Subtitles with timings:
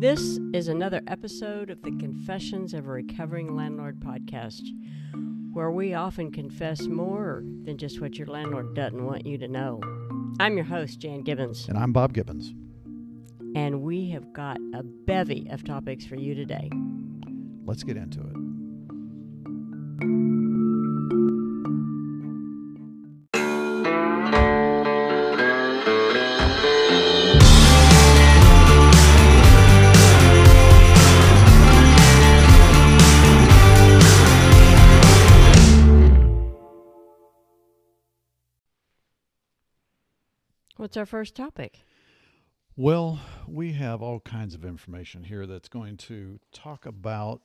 [0.00, 4.62] This is another episode of the Confessions of a Recovering Landlord podcast,
[5.52, 9.80] where we often confess more than just what your landlord doesn't want you to know.
[10.40, 12.54] I'm your host, Jan Gibbons, And I'm Bob Gibbons.
[13.54, 16.70] and we have got a bevy of topics for you today.
[17.66, 18.39] Let's get into it.
[40.90, 41.84] What's our first topic?
[42.74, 47.42] Well, we have all kinds of information here that's going to talk about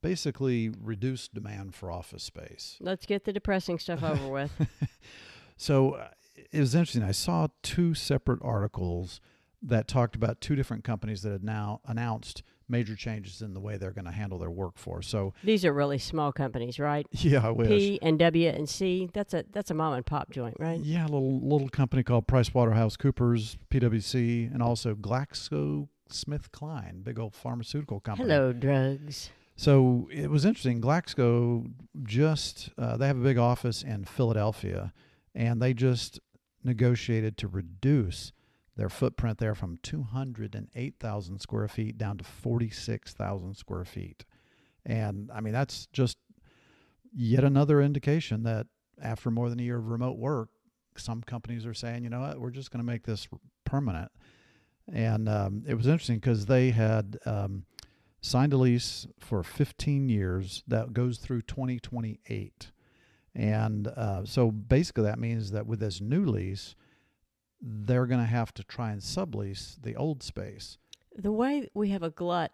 [0.00, 2.78] basically reduced demand for office space.
[2.80, 4.52] Let's get the depressing stuff over with.
[5.58, 6.08] So uh,
[6.50, 7.02] it was interesting.
[7.02, 9.20] I saw two separate articles
[9.60, 12.42] that talked about two different companies that had now announced
[12.72, 15.06] major changes in the way they're going to handle their workforce.
[15.06, 17.06] So, These are really small companies, right?
[17.12, 17.68] yeah, I wish.
[17.68, 19.08] P and W and C.
[19.12, 20.80] That's a that's a mom and pop joint, right?
[20.80, 27.34] Yeah, a little little company called PricewaterhouseCoopers, PwC, and also Glaxo Smith GlaxoSmithKline, big old
[27.34, 28.28] pharmaceutical company.
[28.28, 29.30] Hello, drugs.
[29.56, 30.80] So it was interesting.
[30.80, 31.70] Glaxo
[32.02, 34.92] just uh, they have a big office in Philadelphia,
[35.34, 36.20] and they just
[36.64, 38.32] negotiated to reduce
[38.76, 44.24] their footprint there from 208,000 square feet down to 46,000 square feet.
[44.84, 46.16] And I mean that's just
[47.14, 48.66] yet another indication that
[49.00, 50.48] after more than a year of remote work,
[50.96, 53.26] some companies are saying, you know what, we're just going to make this
[53.64, 54.10] permanent.
[54.92, 57.64] And um, it was interesting because they had um,
[58.20, 62.70] signed a lease for 15 years that goes through 2028.
[63.34, 66.74] And uh, so basically, that means that with this new lease,
[67.62, 70.78] they're going to have to try and sublease the old space.
[71.16, 72.52] The way we have a glut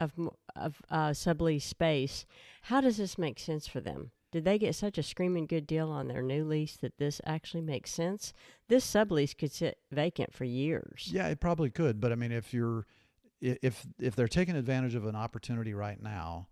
[0.00, 0.12] of
[0.56, 2.26] of uh, sublease space,
[2.62, 4.12] how does this make sense for them?
[4.30, 7.62] Did they get such a screaming good deal on their new lease that this actually
[7.62, 8.32] makes sense?
[8.68, 11.08] This sublease could sit vacant for years.
[11.10, 12.86] Yeah, it probably could, but I mean, if you're
[13.40, 16.48] if if they're taking advantage of an opportunity right now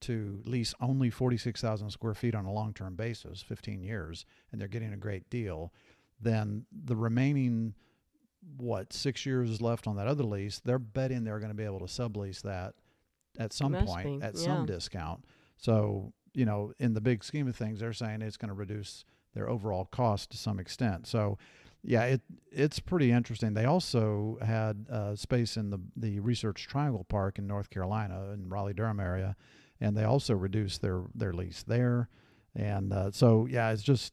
[0.00, 4.92] to lease only 46,000 square feet on a long-term basis, 15 years, and they're getting
[4.92, 5.72] a great deal,
[6.20, 7.74] then the remaining
[8.56, 11.80] what six years left on that other lease, they're betting they're going to be able
[11.80, 12.74] to sublease that
[13.38, 14.44] at some Must point be, at yeah.
[14.44, 15.24] some discount.
[15.56, 19.04] So you know, in the big scheme of things, they're saying it's going to reduce
[19.34, 21.06] their overall cost to some extent.
[21.06, 21.38] So
[21.82, 23.54] yeah, it it's pretty interesting.
[23.54, 28.48] They also had uh, space in the the Research Triangle Park in North Carolina in
[28.48, 29.36] Raleigh Durham area,
[29.80, 32.08] and they also reduced their their lease there.
[32.54, 34.12] And uh, so yeah, it's just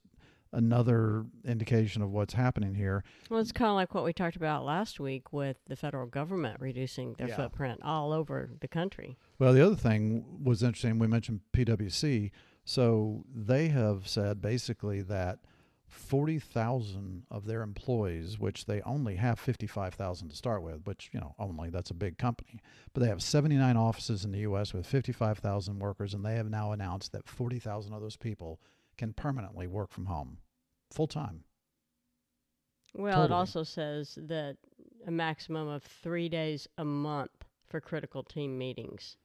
[0.55, 3.03] another indication of what's happening here.
[3.29, 6.59] Well, it's kind of like what we talked about last week with the federal government
[6.59, 7.35] reducing their Yeah.
[7.35, 9.17] footprint all over the country.
[9.37, 10.97] Well, the other thing was interesting.
[10.97, 12.31] We mentioned PwC.
[12.63, 15.39] So they have said basically that
[15.87, 21.35] 40,000 of their employees, which they only have 55,000 to start with, which, you know,
[21.37, 22.59] only that's a big company,
[22.93, 24.73] but they have 79 offices in the U.S.
[24.73, 28.59] with 55,000 workers, and they have now announced that 40,000 of those people
[28.97, 30.37] can permanently work from home
[30.95, 31.43] full time.
[32.93, 34.57] Well, it also says that
[35.05, 37.31] a maximum of three days a month
[37.67, 39.17] for critical team meetings.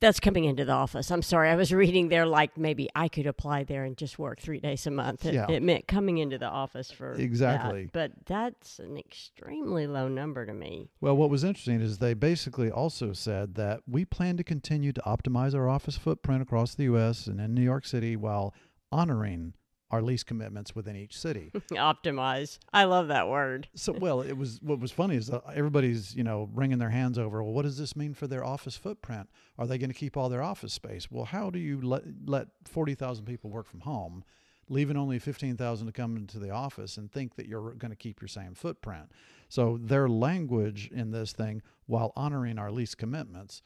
[0.00, 1.10] That's coming into the office.
[1.10, 4.38] I'm sorry, I was reading there like maybe I could apply there and just work
[4.40, 5.26] three days a month.
[5.26, 5.50] It, Yeah.
[5.50, 7.20] it meant coming into the office for that.
[7.22, 7.90] Exactly.
[7.92, 10.88] But that's an extremely low number to me.
[11.00, 15.00] Well, what was interesting is they basically also said that we plan to continue to
[15.00, 17.26] optimize our office footprint across the U.S.
[17.26, 18.54] and in New York City while
[18.92, 19.54] honoring
[19.90, 21.50] our lease commitments within each city.
[21.72, 22.58] Optimize.
[22.72, 23.68] I love that word.
[23.74, 27.18] so, well, it was what was funny is that everybody's you know wringing their hands
[27.18, 27.42] over.
[27.42, 29.28] Well, what does this mean for their office footprint?
[29.58, 31.10] Are they going to keep all their office space?
[31.10, 34.24] Well, how do you let let forty thousand people work from home?
[34.70, 38.20] Leaving only 15,000 to come into the office and think that you're going to keep
[38.20, 39.10] your same footprint.
[39.48, 43.62] So, their language in this thing, while honoring our lease commitments,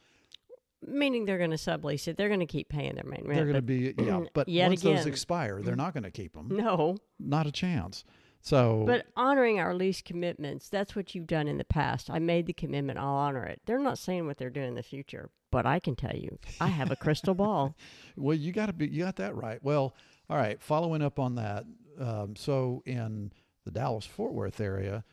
[0.84, 2.17] Meaning they're going to sublease it.
[2.17, 3.34] They're going to keep paying their main rent.
[3.34, 4.23] they're going to be yeah.
[4.34, 6.49] But yet once those expire, they're not going to keep them.
[6.50, 6.96] no.
[7.19, 8.05] Not a chance.
[8.44, 12.11] So, But honoring our lease commitments, that's what you've done in the past.
[12.11, 13.61] I made the commitment, I'll honor it.
[13.67, 16.67] They're not saying what they're doing in the future, but I can tell you, I
[16.67, 17.76] have a crystal ball.
[18.17, 19.62] well, you got to be you got that right.
[19.62, 19.94] Well,
[20.29, 20.61] all right.
[20.61, 21.64] Following up on that,
[22.00, 23.32] um, so in
[23.64, 25.05] the Dallas Fort Worth area,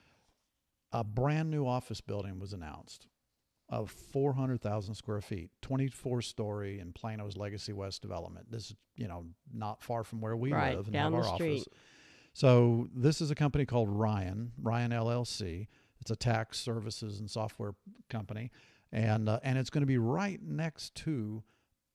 [0.92, 3.06] a brand new office building was announced
[3.70, 8.52] of 400,000 square feet, 24 story in Plano's Legacy West development.
[8.52, 11.36] This is, you know, not far from where we Right, live and down have our
[11.36, 11.62] street.
[11.62, 11.68] office.
[12.34, 15.68] So this is a company called Ryan, Ryan LLC.
[16.02, 17.74] It's a tax services and software
[18.10, 18.52] company,
[18.92, 21.44] and uh, and it's going to be right next to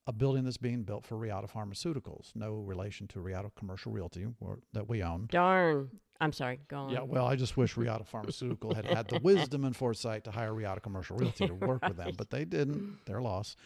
[0.07, 2.33] a building that's being built for Reata Pharmaceuticals.
[2.35, 5.29] No relation to Reata Commercial Realty or, that we own.
[5.31, 5.89] Darn.
[6.21, 6.61] I'm sorry.
[6.69, 6.91] Go on.
[6.91, 10.55] Yeah, well, I just wish Reata Pharmaceutical had had the wisdom and foresight to hire
[10.55, 12.99] Riata Commercial Realty to work with them, but they didn't.
[13.07, 13.57] Their loss.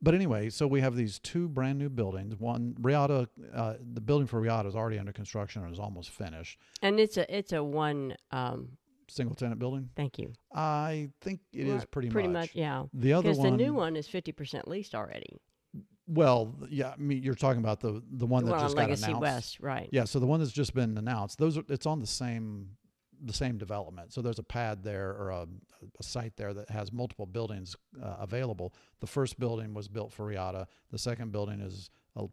[0.00, 2.34] But anyway, so we have these two brand new buildings.
[2.36, 6.58] One, Reata, uh, the building for Reata is already under construction and is almost finished.
[6.80, 8.16] And it's a it's a one.
[8.30, 8.70] Um,
[9.08, 9.90] Single tenant building.
[9.94, 10.32] thank you.
[10.54, 12.52] I think it is Right, pretty, Pretty much.
[12.52, 13.00] Pretty much, yeah.
[13.00, 15.36] The other one the new one is fifty percent leased already.
[16.14, 18.76] Well, yeah, I mean, you're talking about the the one The that one on just
[18.76, 19.22] got Legacy announced.
[19.22, 19.88] West, right?
[19.92, 22.70] Yeah, so the one that's just been announced, those are it's on the same
[23.24, 24.12] the same development.
[24.12, 25.46] So there's a pad there or a,
[25.98, 28.74] a site there that has multiple buildings uh, available.
[29.00, 30.66] The first building was built for Reata.
[30.90, 32.26] The second building is a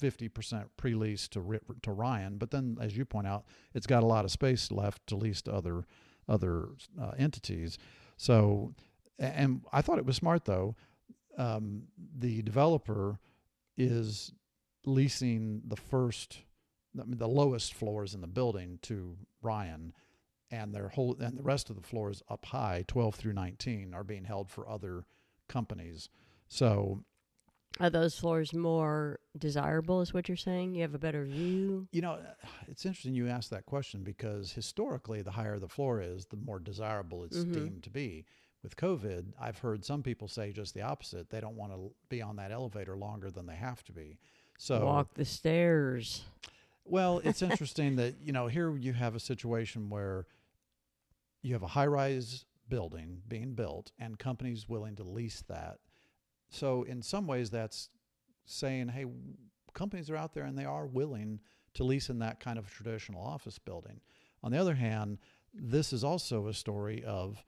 [0.00, 3.44] 50% pre-lease to to Ryan, but then as you point out,
[3.74, 5.84] it's got a lot of space left to lease to other
[6.28, 6.68] other
[7.00, 7.78] uh, entities.
[8.16, 8.74] So
[9.18, 10.76] and I thought it was smart though.
[11.36, 11.84] Um,
[12.18, 13.18] the developer
[13.76, 14.32] is
[14.86, 16.38] leasing the first
[17.00, 19.92] I mean, the lowest floors in the building to Ryan,
[20.52, 24.04] and their whole and the rest of the floors up high, 12 through 19, are
[24.04, 25.04] being held for other
[25.48, 26.08] companies.
[26.46, 27.02] So
[27.80, 30.00] Are those floors more desirable?
[30.02, 30.76] Is what you're saying?
[30.76, 31.88] You have a better view.
[31.90, 32.20] you know,
[32.68, 36.60] it's interesting you asked that question because historically, the higher the floor is, the more
[36.60, 37.52] desirable it's Mhm.
[37.52, 38.24] deemed to be.
[38.64, 41.28] With COVID, I've heard some people say just the opposite.
[41.28, 44.18] They don't want to be on that elevator longer than they have to be.
[44.58, 46.22] So Walk the stairs.
[46.86, 50.26] Well, it's interesting that, you know, here you have a situation where
[51.42, 55.78] you have a high rise building being built and companies willing to lease that.
[56.48, 57.90] So, in some ways, that's
[58.46, 59.04] saying, hey,
[59.74, 61.40] companies are out there and they are willing
[61.74, 64.00] to lease in that kind of traditional office building.
[64.42, 65.18] On the other hand,
[65.52, 67.44] this is also a story of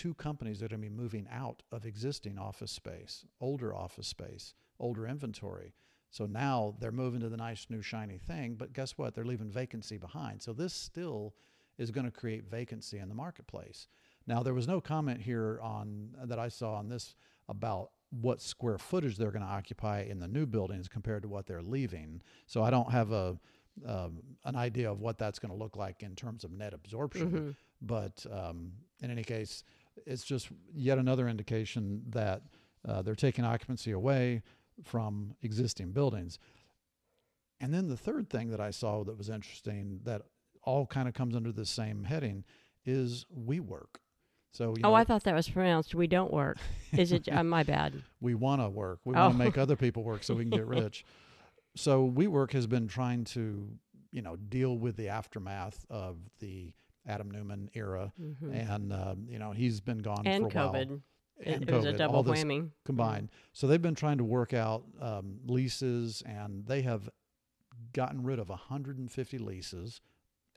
[0.00, 4.06] two companies that are going to be moving out of existing office space, older office
[4.08, 5.74] space, older inventory.
[6.10, 9.14] So now they're moving to the nice new shiny thing, but guess what?
[9.14, 10.40] They're leaving vacancy behind.
[10.40, 11.34] So this still
[11.76, 13.88] is going to create vacancy in the marketplace.
[14.26, 17.14] Now there was no comment here on that I saw on this
[17.50, 21.46] about what square footage they're going to occupy in the new buildings compared to what
[21.46, 22.22] they're leaving.
[22.46, 23.38] So I don't have a
[23.86, 27.30] um, an idea of what that's going to look like in terms of net absorption.
[27.30, 27.56] Mhm.
[27.82, 29.64] But um, in any case,
[30.06, 32.42] it's just yet another indication that
[32.88, 34.42] uh, they're taking occupancy away
[34.84, 36.38] from existing buildings.
[37.60, 40.22] And then the third thing that I saw that was interesting that
[40.62, 42.44] all kind of comes under the same heading
[42.86, 43.96] is WeWork.
[44.52, 45.94] So you Oh, know, I thought that was pronounced.
[45.94, 46.56] We don't work.
[46.92, 47.28] Is it?
[47.30, 48.02] uh, my bad.
[48.20, 49.00] we want to work.
[49.04, 49.20] We Oh.
[49.20, 51.04] want to make other people work so we can get rich.
[51.76, 53.68] So WeWork has been trying to,
[54.10, 56.72] you know, deal with the aftermath of the
[57.06, 58.70] Adam Neumann era, Mhm.
[58.70, 60.72] and um, you know he's been gone And for a while.
[60.74, 61.02] COVID.
[61.42, 62.70] And it, it was a double whammy.
[62.84, 63.30] combined.
[63.54, 67.08] So they've been trying to work out um, leases, and they have
[67.94, 70.02] gotten rid of 150 leases,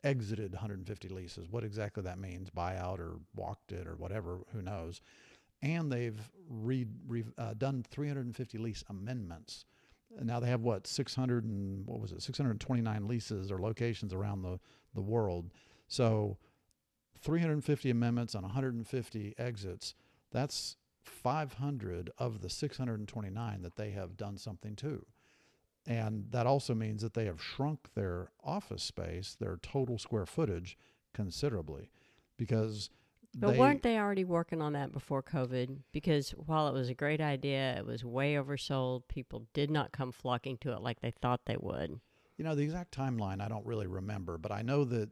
[0.02, 1.48] exited 150 leases.
[1.48, 5.00] What exactly that means, buyout or walked it or whatever, who knows?
[5.62, 6.20] And they've
[6.50, 9.64] re, re, uh, done 350 lease amendments.
[10.18, 14.42] And now they have what 600 and what was it 629 leases or locations around
[14.42, 14.60] the
[14.94, 15.50] the world.
[15.94, 16.38] So
[17.20, 19.94] 350 amendments on 150 exits.
[20.32, 25.06] That's 500 of the 629 that they have done something to.
[25.86, 30.76] And that also means that they have shrunk their office space, their total square footage
[31.12, 31.90] considerably
[32.36, 32.90] because
[33.36, 35.76] But they, weren't they already working on that before COVID?
[35.92, 39.02] Because while it was a great idea, it was way oversold.
[39.06, 42.00] People did not come flocking to it like they thought they would.
[42.36, 45.08] you know the exact timeline I don't really remember, but I know that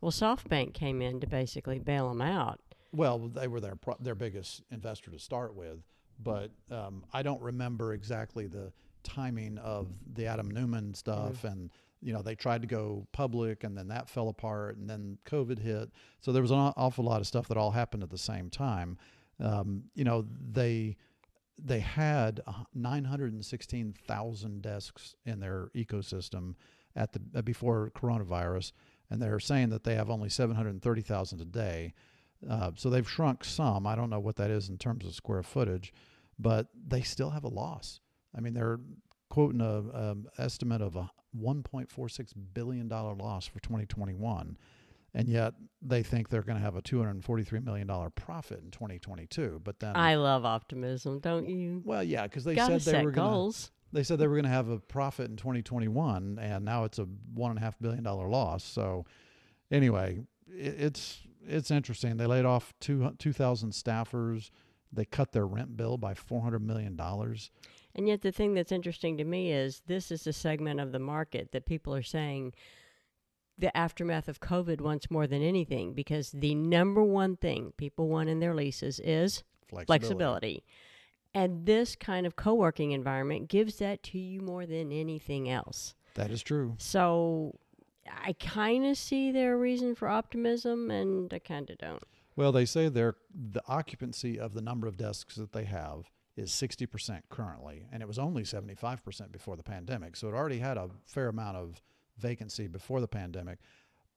[0.00, 2.60] Well, SoftBank came in to basically bail them out.
[2.92, 5.78] well they were their pro- their biggest investor to start with,
[6.22, 12.12] but um, I don't remember exactly the timing of the Adam Neumann stuff and you
[12.12, 15.90] know they tried to go public and then that fell apart and then COVID hit.
[16.20, 18.98] So there was an awful lot of stuff that all happened at the same time.
[19.40, 20.96] Um, you know they
[21.58, 22.40] they had
[22.74, 26.54] 916,000 desks in their ecosystem
[26.96, 28.72] at the uh, before coronavirus,
[29.10, 31.94] and they're saying that they have only 730,000 a day.
[32.48, 33.86] Uh, so they've shrunk some.
[33.86, 35.92] I don't know what that is in terms of square footage,
[36.38, 38.00] but they still have a loss.
[38.36, 38.80] I mean, they're
[39.30, 44.56] quoting a, a estimate of a 1.46 billion dollar loss for 2021,
[45.14, 49.60] and yet they think they're going to have a 243 million dollar profit in 2022.
[49.64, 51.82] But then, I love optimism, don't you?
[51.84, 53.70] well, yeah, because they Gotta said they set were going goals.
[53.92, 57.06] They said they were going to have a profit in 2021, and now it's a
[57.34, 58.64] one and a half billion dollar loss.
[58.64, 59.06] So,
[59.70, 62.16] anyway, it, it's it's interesting.
[62.16, 64.50] They laid off two two thousand staffers.
[64.92, 67.50] They cut their rent bill by four hundred million dollars.
[67.94, 70.98] And yet, the thing that's interesting to me is this is a segment of the
[70.98, 72.52] market that people are saying
[73.56, 78.28] the aftermath of COVID wants more than anything because the number one thing people want
[78.28, 79.86] in their leases is Flexibility.
[79.86, 80.64] flexibility.
[81.34, 85.94] And this kind of co working environment gives that to you more than anything else.
[86.14, 86.74] That is true.
[86.78, 87.58] So
[88.24, 92.02] I kind of see their reason for optimism and I kind of don't.
[92.34, 96.52] Well, they say their the occupancy of the number of desks that they have is
[96.52, 100.14] 60% currently, and it was only 75% before the pandemic.
[100.14, 101.82] So it already had a fair amount of
[102.16, 103.58] vacancy before the pandemic.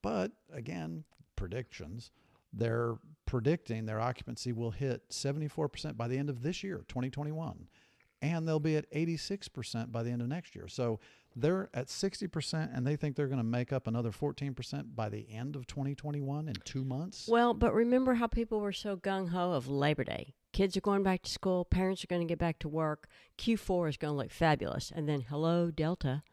[0.04, 1.04] But again,
[1.36, 2.12] predictions.
[2.54, 7.68] They're predicting their occupancy will hit 74% by the end of this year, 2021,
[8.22, 10.68] and they'll be at 86% by the end of next year.
[10.68, 11.00] So
[11.36, 15.28] they're at 60% and they think they're going to make up another 14% by the
[15.32, 17.28] end of 2021 in 2 months.
[17.30, 20.34] Well, but remember how people were so gung ho of Labor Day.
[20.52, 23.08] Kids are going back to school, parents are going to get back to work.
[23.38, 24.92] Q4 is going to look fabulous.
[24.94, 26.24] And then hello Delta.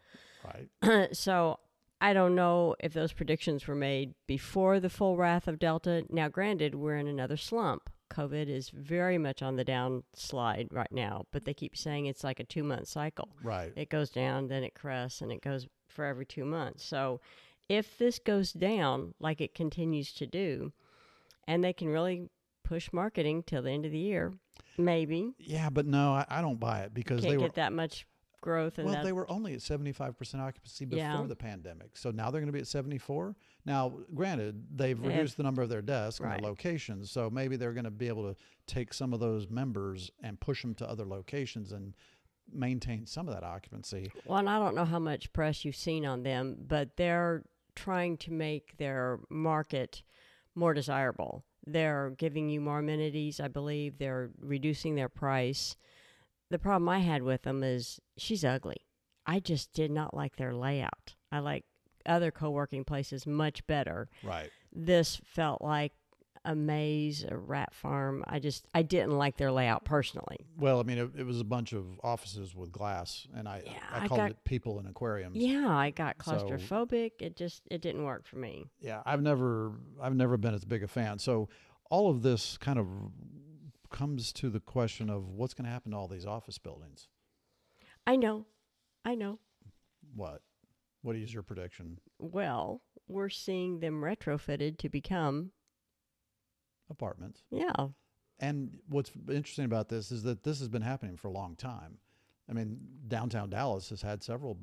[0.45, 1.09] Right.
[1.17, 1.61] so
[2.01, 6.05] I don't know if those predictions were made before the full wrath of Delta.
[6.09, 7.91] Now, granted, we're in another slump.
[8.11, 12.41] COVID is very much on the downslide right now, but they keep saying it's like
[12.41, 13.29] a two month cycle.
[13.43, 13.73] Right.
[13.77, 16.85] It goes down, then it crests, and it goes for every two months.
[16.85, 17.21] So
[17.69, 20.73] if this goes down like it continues to do,
[21.47, 22.29] and they can really
[22.65, 24.33] push marketing till the end of the year,
[24.77, 27.73] maybe Yeah, but no, I, I don't buy it because can't they were get that
[27.73, 28.07] much
[28.41, 28.79] growth.
[28.79, 31.25] And well, they were only at 75% occupancy before Yeah.
[31.27, 31.97] the pandemic.
[31.97, 33.37] So now they're going to be at 74.
[33.65, 36.41] Now, granted, they've They have- reduced the number of their desks and Right.
[36.41, 40.11] their locations, so maybe they're going to be able to take some of those members
[40.21, 41.95] and push them to other locations and
[42.51, 44.11] maintain some of that occupancy.
[44.25, 48.17] Well, and I don't know how much press you've seen on them, but they're trying
[48.19, 50.03] to make their market
[50.55, 51.45] more desirable.
[51.67, 53.99] They're giving you more amenities, I believe.
[53.99, 55.77] They're reducing their price.
[56.51, 58.79] The problem I had with them is she's ugly.
[59.27, 61.15] I just did not like their layout.
[61.31, 61.65] I like
[62.07, 64.09] other co working places much better.
[64.23, 64.51] Right.
[64.73, 65.93] This felt like
[66.45, 68.25] a maze, a rat farm.
[68.27, 70.39] I just, I didn't like their layout personally.
[70.57, 73.73] Well, I mean, it, it was a bunch of offices with glass, and I, Yeah,
[73.93, 75.37] I I called got- it people in aquariums.
[75.37, 77.13] Yeah, I got So- claustrophobic.
[77.21, 78.65] it just, it didn't work for me.
[78.81, 81.49] yeah i've never i've never been as big a fan so
[81.91, 82.87] all of this kind of
[83.91, 87.09] comes to the question of what's going to happen to all these office buildings
[88.07, 88.47] I know.
[89.05, 89.39] I know.
[90.15, 90.43] what
[91.03, 95.53] what is your prediction Well, we're seeing them retrofitted to become,
[96.91, 97.89] apartments yeah.
[98.41, 101.99] and what's interesting about this is that this has been happening for a long time
[102.49, 102.79] i mean
[103.09, 104.59] downtown dallas has had several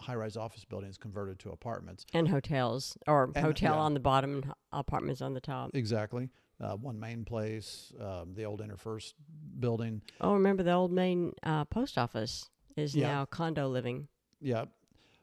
[0.00, 3.80] high-rise office buildings converted to apartments And hotels, or And- hotel yeah.
[3.80, 5.70] on the bottom and apartments on the top.
[5.74, 6.28] exactly
[6.60, 9.14] uh, one main place um, the old interfirst
[9.60, 13.08] building Oh, remember the old main uh, post office is Yeah.
[13.08, 14.08] now condo living.
[14.40, 14.66] Yeah.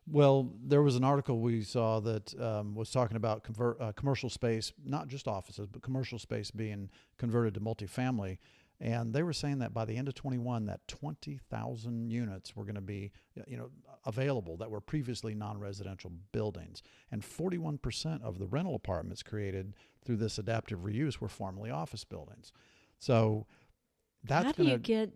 [0.08, 4.30] Well, there was an article we saw that um, was talking about convert, uh, commercial
[4.30, 8.38] space, not just offices, but commercial space being converted to multifamily.
[8.80, 12.76] And they were saying that by the end of 21, that 20,000 units were going
[12.76, 13.12] to be,
[13.48, 13.70] you know,
[14.06, 16.84] available that were previously non-residential buildings.
[17.10, 22.52] And 41% of the rental apartments created through this adaptive reuse were formerly office buildings.
[23.00, 23.48] So
[24.24, 25.12] that's How do going you get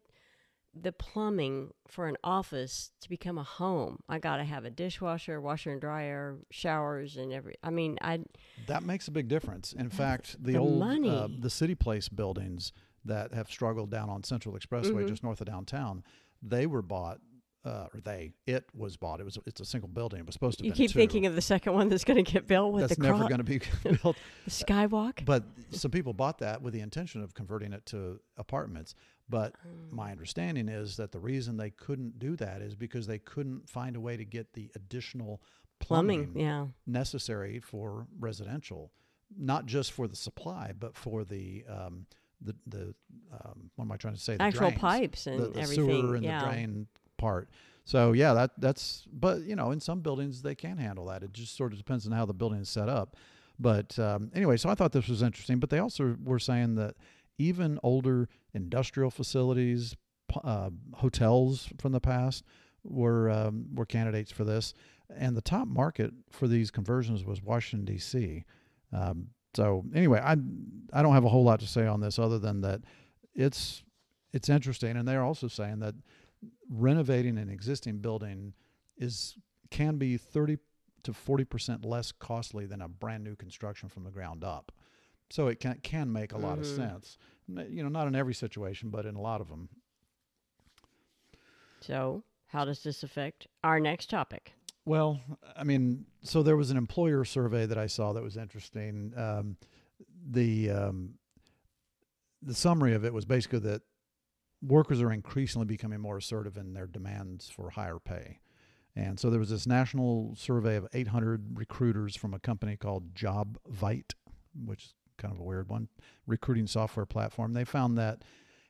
[0.74, 4.00] the plumbing for an office to become a home?
[4.08, 7.56] I got to have a dishwasher, washer and dryer, showers, and every.
[7.64, 8.20] I mean, I
[8.68, 9.74] That makes a big difference.
[9.74, 12.72] In fact, the, the old Uh, the City Place buildings
[13.06, 15.08] that have struggled down on Central Expressway, Mhm.
[15.10, 16.04] just north of downtown,
[16.42, 17.20] they were bought.
[17.66, 19.20] Uh, or they, it was bought.
[19.20, 19.38] It was.
[19.46, 20.22] It's a single building.
[20.22, 20.66] It was supposed to.
[20.66, 23.04] you keep thinking of the second one that's going to get built with that's the,
[23.04, 24.16] never going to be built.
[24.46, 25.26] the skywalk.
[25.26, 28.96] But some people bought that with the intention of converting it to apartments.
[29.28, 29.92] But Mm.
[29.92, 33.98] my understanding is that the reason they couldn't do that is because they couldn't find
[33.98, 35.42] a way to get the additional
[35.80, 36.68] plumbing, plumbing yeah.
[36.88, 38.94] necessary for residential,
[39.38, 42.06] not just for the supply, but for the um,
[42.42, 42.94] the the
[43.32, 44.38] um, what am I trying to say?
[44.38, 45.86] The Actual drains, pipes and the, the everything.
[45.86, 46.40] sewer and yeah.
[46.40, 47.50] the drain part.
[47.86, 49.06] So yeah, that that's.
[49.12, 51.24] But you know, in some buildings they can handle that.
[51.24, 53.16] It just sort of depends on how the building is set up.
[53.60, 55.60] But um, anyway, so I thought this was interesting.
[55.60, 56.96] But they also were saying that
[57.38, 59.96] even older industrial facilities,
[60.44, 62.44] uh, hotels from the past
[62.84, 64.74] were um, were candidates for this,
[65.16, 68.46] and the top market for these conversions was Washington D.C.
[68.94, 69.28] Um,
[69.60, 70.38] so anyway, I
[70.94, 72.80] I don't have a whole lot to say on this other than that
[73.34, 73.84] it's
[74.32, 75.96] it's interesting, and they're also saying that
[76.70, 78.54] renovating an existing building
[78.96, 79.38] is
[79.70, 80.60] can be 30
[81.04, 84.72] to 40% less costly than a brand new construction from the ground up.
[85.30, 86.76] So it can can make a lot of Mhm.
[86.76, 87.18] sense.
[87.48, 89.68] You know, not in every situation, but in a lot of them.
[91.82, 94.54] So, how does this affect our next topic?
[94.90, 95.22] Well,
[95.56, 99.14] I mean, so there was an employer survey that I saw that was interesting.
[99.16, 99.56] Um,
[100.28, 101.14] the um,
[102.42, 103.84] the summary of it was basically that
[104.64, 108.40] workers are increasingly becoming more assertive in their demands for higher pay.
[108.96, 114.16] And so there was this national survey of 800 recruiters from a company called JobVite,
[114.66, 115.90] which is kind of a weird one,
[116.26, 117.54] recruiting software platform.
[117.54, 118.24] They found that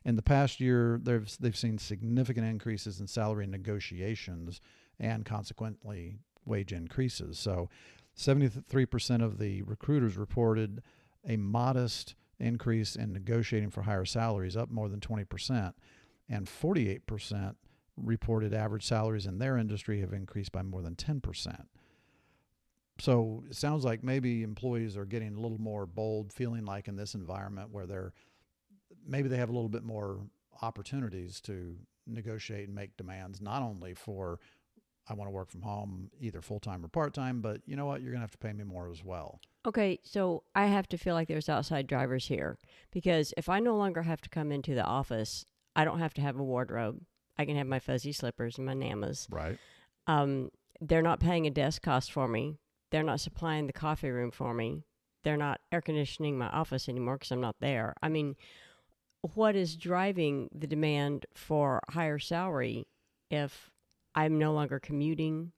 [0.04, 4.60] in the past year, they've they've seen significant increases in salary negotiations
[5.00, 7.40] and consequently wage increases.
[7.40, 7.70] So,
[8.18, 10.82] 73% of the recruiters reported
[11.26, 15.74] a modest increase in negotiating for higher salaries, up more than 20%,
[16.28, 17.56] and 48%
[17.96, 21.66] reported average salaries in their industry have increased by more than 10%.
[23.00, 26.96] So it sounds like maybe employees are getting a little more bold, feeling like in
[26.96, 28.14] this environment where they're
[29.08, 30.20] maybe they have a little bit more
[30.62, 31.76] opportunities to
[32.06, 34.40] negotiate and make demands, not only for
[35.10, 37.86] I want to work from home, either full time or part time, but you know
[37.86, 38.02] what?
[38.02, 39.40] You're going to have to pay me more as well.
[39.66, 42.58] Okay, so I have to feel like there's outside drivers here
[42.92, 46.22] because if I no longer have to come into the office, I don't have to
[46.22, 47.02] have a wardrobe.
[47.38, 49.28] I can have my fuzzy slippers and my namas.
[49.30, 49.58] Right.
[50.08, 52.58] Um, they're not paying a desk cost for me.
[52.92, 54.84] They're not supplying the coffee room for me.
[55.24, 57.94] They're not air conditioning my office anymore because I'm not there.
[58.02, 58.36] I mean,
[59.22, 62.88] what is driving the demand for higher salary
[63.30, 63.70] if
[64.16, 65.52] I'm no longer commuting?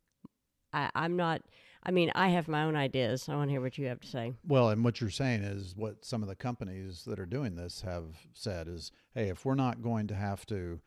[0.73, 1.41] I, I'm not.
[1.83, 3.27] I mean, I have my own ideas.
[3.27, 4.33] I want to hear what you have to say.
[4.47, 7.81] Well, and what you're saying is what some of the companies that are doing this
[7.81, 10.79] have said is, hey, if we're not going to have to,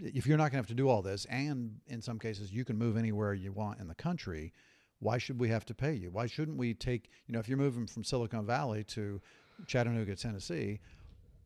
[0.00, 2.64] if you're not going to have to do all this, and in some cases you
[2.64, 4.52] can move anywhere you want in the country,
[4.98, 6.10] why should we have to pay you?
[6.10, 9.20] Why shouldn't we take, you know, if you're moving from Silicon Valley to
[9.66, 10.80] Chattanooga, Tennessee,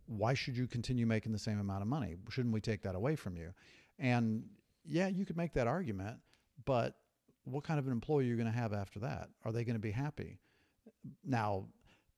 [0.07, 2.17] why should you continue making the same amount of money?
[2.31, 3.53] Shouldn't we take that away from you?
[3.99, 4.45] And
[4.87, 6.19] yeah, you could make that argument,
[6.65, 6.97] but
[7.45, 9.29] what kind of an employee are you going to have after that?
[9.45, 10.41] Are they going to be happy?
[11.25, 11.67] Now,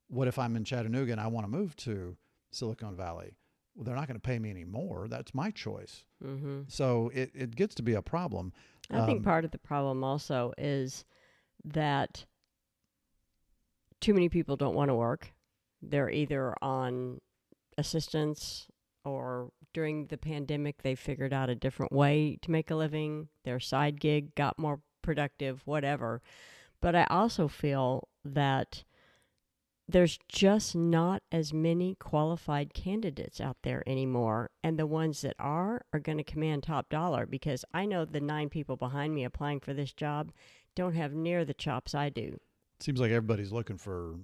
[0.08, 2.16] what if I'm in Chattanooga and I want to move to
[2.50, 3.36] Silicon Valley?
[3.74, 5.06] Well, they're not going to pay me any more.
[5.08, 6.04] That's my choice.
[6.24, 6.62] Mm-hmm.
[6.68, 8.52] So it, it gets to be a problem.
[8.90, 11.04] I think Um, part of the problem also is
[11.64, 12.24] that
[14.00, 15.32] too many people don't want to work.
[15.82, 17.20] They're either on
[17.76, 18.66] assistance
[19.10, 23.28] or during the pandemic they figured out a different way to make a living.
[23.44, 26.22] Their side gig got more productive, whatever.
[26.80, 28.84] But I also feel that
[29.88, 34.50] there's just not as many qualified candidates out there anymore.
[34.62, 38.20] And the ones that are are going to command top dollar because I know the
[38.20, 40.30] nine people behind me applying for this job
[40.74, 42.38] don't have near the chops I do.
[42.80, 44.16] Seems like everybody's looking for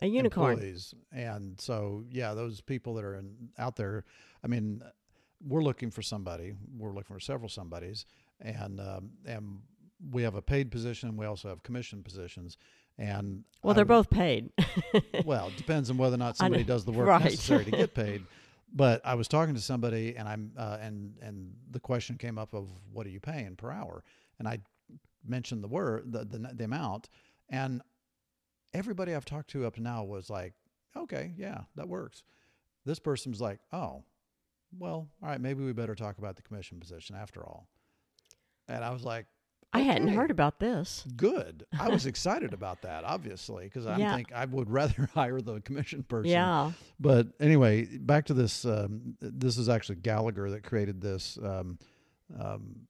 [0.00, 0.54] A unicorn.
[0.54, 4.04] employees, and so yeah, those people that are in, out there.
[4.42, 4.82] I mean,
[5.46, 6.54] we're looking for somebody.
[6.76, 8.06] We're looking for several somebodies,
[8.40, 9.60] and um, and
[10.10, 11.10] we have a paid position.
[11.10, 12.56] and We also have commission positions,
[12.98, 14.50] and Well, I they're would- both paid.
[15.24, 17.24] well, it depends on whether or not somebody does the work right.
[17.24, 18.24] necessary to get paid.
[18.74, 22.54] But I was talking to somebody, and I'm uh, and and the question came up
[22.54, 24.02] of what are you paying per hour,
[24.38, 24.60] and I
[25.26, 27.10] mentioned the word the the, the amount,
[27.50, 27.82] and
[28.74, 30.54] everybody I've talked to up to now was like,
[30.96, 32.22] okay, yeah, that works.
[32.84, 34.02] This person's like, oh,
[34.78, 37.68] well, all right, maybe we better talk about the commission position after all.
[38.68, 39.26] And I was like,
[39.74, 41.04] I hadn't heard about this.
[41.16, 41.64] good.
[41.80, 44.14] I was excited about that, obviously, because I Yeah.
[44.14, 46.30] think I would rather hire the commission person.
[46.32, 46.72] Yeah.
[47.00, 48.64] But anyway, back to this.
[48.66, 51.78] Um, this is actually Gallagher that created this um,
[52.38, 52.80] um,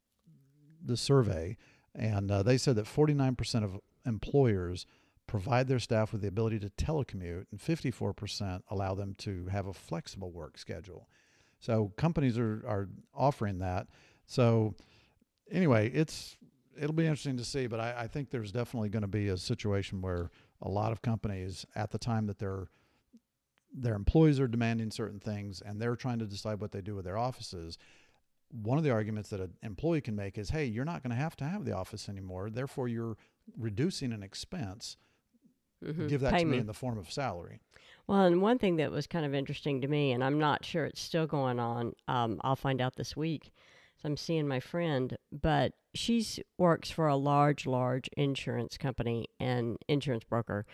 [0.85, 1.57] the survey,
[1.95, 4.87] and uh, they said that 49% of employers
[5.33, 9.73] provide their staff with the ability to telecommute, and 54% allow them to have a
[9.73, 11.09] flexible work schedule.
[11.59, 13.87] So companies are are offering that.
[14.27, 14.75] So
[15.51, 16.37] anyway, it's
[16.79, 19.39] it'll be interesting to see, but I, I think there's definitely going to be a
[19.39, 22.67] situation where a lot of companies at the time that they're
[23.73, 27.07] their employees are demanding certain things and they're trying to decide what they do with
[27.07, 27.79] their offices.
[28.51, 31.17] One of the arguments that an employee can make is, hey, you're not going to
[31.17, 32.51] have to have the office anymore.
[32.51, 33.17] Therefore, you're
[33.57, 34.99] reducing an expense.
[35.83, 36.09] Mhm.
[36.09, 36.59] Give that to me me.
[36.59, 37.61] in the form of salary.
[38.07, 40.85] Well, and one thing that was kind of interesting to me, and I'm not sure
[40.85, 41.95] it's still going on.
[42.09, 43.53] Um, I'll find out this week.
[43.99, 46.27] So I'm seeing my friend, but she
[46.59, 50.67] works for a large, large insurance company and insurance broker,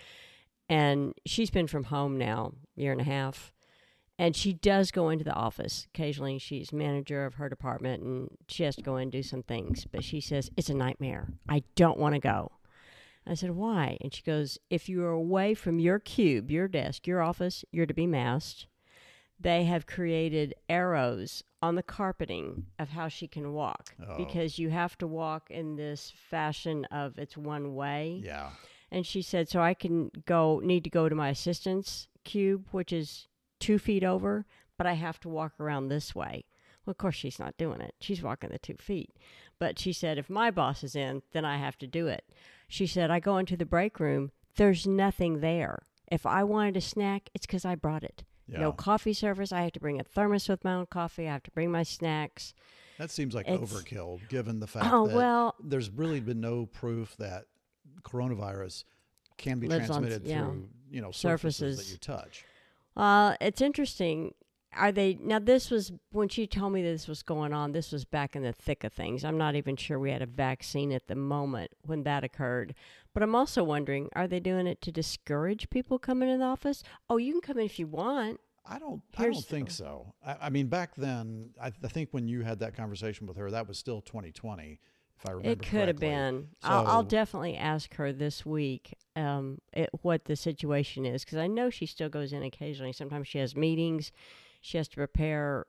[0.71, 3.53] and she's been from home now year and a half,
[4.19, 6.39] and she does go into the office occasionally.
[6.39, 9.87] She's manager of her department, and she has to go in and do some things.
[9.91, 11.29] But she says it's a nightmare.
[11.49, 12.53] I don't want to go.
[13.31, 13.99] I said, why?
[14.01, 17.87] And she goes, if you are away from your cube, your desk, your office, you're
[17.87, 18.67] to be masked.
[19.41, 24.17] They have created arrows on the carpeting of how she can walk Oh.
[24.17, 28.21] because you have to walk in this fashion of it's one way.
[28.25, 28.51] Yeah.
[28.91, 32.93] And she said, so I can go, need to go to my assistant's cube, which
[32.93, 33.29] is
[33.61, 36.45] two feet over, but I have to walk around this way.
[36.87, 37.95] Well, of course, she's not doing it.
[38.01, 39.11] She's walking the two feet.
[39.59, 42.25] But she said, if my boss is in, then I have to do it.
[42.69, 45.81] She said, I go into the break room, there's nothing there.
[46.11, 48.25] If I wanted a snack, it's because I brought it.
[48.47, 48.61] Yeah.
[48.61, 49.53] No coffee service.
[49.53, 51.29] I have to bring a thermos with my own coffee.
[51.29, 52.55] I have to bring my snacks.
[52.99, 56.67] That seems like It's- overkill, given the fact Oh, that well, there's really been no
[56.67, 57.45] proof that
[58.03, 58.85] coronavirus
[59.37, 60.45] can be Lives on- transmitted yeah.
[60.47, 62.45] through you know surfaces, that you touch.
[62.97, 64.35] Uh, it's interesting.
[64.77, 65.39] Are they now?
[65.39, 67.73] This was when she told me this was going on.
[67.73, 69.25] This was back in the thick of things.
[69.25, 72.75] I'm not even sure we had a vaccine at the moment when that occurred.
[73.15, 76.83] But I'm also wondering: Are they doing it to discourage people coming in the office?
[77.09, 78.41] Oh, you can come in if you want.
[78.67, 79.01] I don't.
[79.17, 80.15] I don't think the- so.
[80.25, 83.51] I, I mean, back then, I, I think when you had that conversation with her,
[83.51, 84.81] that was still 2020,
[85.19, 85.51] if I remember.
[85.51, 86.09] It could have correctly.
[86.09, 86.49] been.
[86.63, 91.47] I'll, I'll definitely ask her this week um, it, what the situation is because I
[91.47, 92.93] know she still goes in occasionally.
[92.93, 94.13] Sometimes she has meetings.
[94.69, 95.65] She has to prepare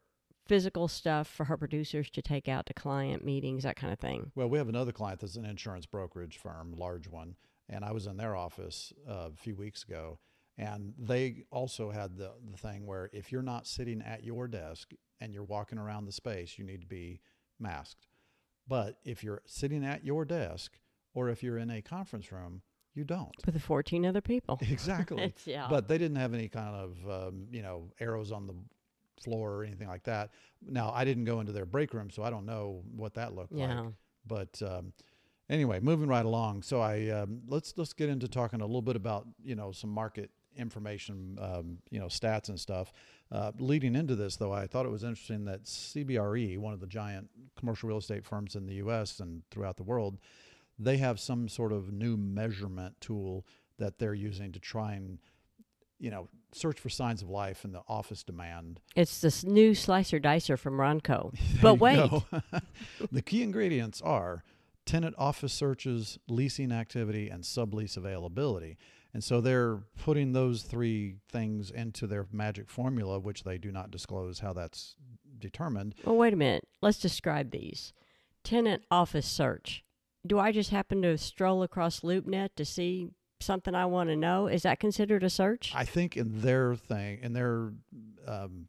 [0.45, 4.33] physical stuff for her producers to take out to client meetings, that kind of thing.
[4.35, 7.35] Well, we have another client that's an insurance brokerage firm, large one,
[7.69, 10.19] and I was in their office uh, a few weeks ago,
[10.57, 14.91] and they also had the the thing where if you're not sitting at your desk
[15.21, 17.21] and you're walking around the space, you need to be
[17.57, 18.07] masked.
[18.67, 20.77] But if you're sitting at your desk
[21.13, 23.31] or if you're in a conference room, you don't.
[23.45, 24.59] With the 14 other people.
[24.61, 25.33] Exactly.
[25.45, 25.67] Yeah.
[25.69, 28.55] But they didn't have any kind of um, you know arrows on the
[29.23, 30.31] floor or anything like that.
[30.67, 33.53] Now I didn't go into their break room, so I don't know what that looked
[33.53, 33.69] like.
[34.25, 34.93] But um,
[35.49, 36.63] anyway, moving right along.
[36.63, 39.89] So I um, let's let's get into talking a little bit about you know some
[39.89, 42.91] market information, um, you know stats and stuff.
[43.31, 46.87] Uh, leading into this, though, I thought it was interesting that CBRE, one of the
[46.87, 49.19] giant commercial real estate firms in the U.S.
[49.19, 50.17] and throughout the world,
[50.79, 53.45] they have some sort of new measurement tool
[53.77, 55.19] that they're using to try and
[55.99, 60.19] you know search for signs of life in the office demand It's this new slicer
[60.19, 61.33] dicer from Ronco.
[61.61, 62.09] But wait.
[63.11, 64.43] the key ingredients are
[64.85, 68.77] tenant office searches, leasing activity, and sublease availability.
[69.13, 73.91] And so they're putting those three things into their magic formula, which they do not
[73.91, 74.95] disclose how that's
[75.37, 75.95] determined.
[76.05, 76.67] Well, wait a minute.
[76.81, 77.93] Let's describe these.
[78.43, 79.83] Tenant office search.
[80.25, 83.09] Do I just happen to stroll across LoopNet to see
[83.41, 84.47] something I want to know?
[84.47, 85.71] Is that considered a search?
[85.75, 87.73] I think in their thing, in their
[88.27, 88.67] um,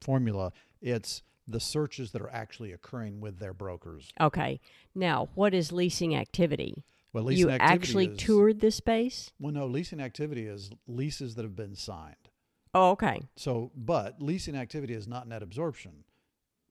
[0.00, 4.10] formula, it's the searches that are actually occurring with their brokers.
[4.20, 4.60] okay.
[4.94, 6.84] Now, what is leasing activity?
[7.12, 9.32] Well, leasing you activity actually is, toured this space?
[9.38, 12.28] Well, no, leasing activity is leases that have been signed.
[12.74, 13.20] Oh, okay.
[13.36, 16.04] So, but leasing activity is not net absorption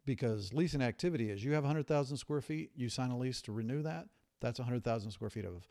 [0.05, 3.83] because leasing activity is you have 100,000 square feet, you sign a lease to renew
[3.83, 4.07] that.
[4.39, 5.67] That's 100,000 square feet of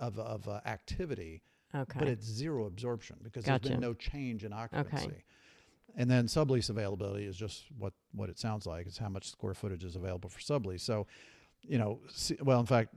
[0.00, 1.42] of, of uh, activity,
[1.74, 1.98] Okay.
[1.98, 5.06] but it's zero absorption because there's been no change in occupancy.
[5.06, 5.24] Okay.
[5.96, 8.86] And then sublease availability is just what, what it sounds like.
[8.86, 10.80] It's how much square footage is available for sublease.
[10.80, 11.06] So,
[11.62, 12.94] you know, C- well, in fact,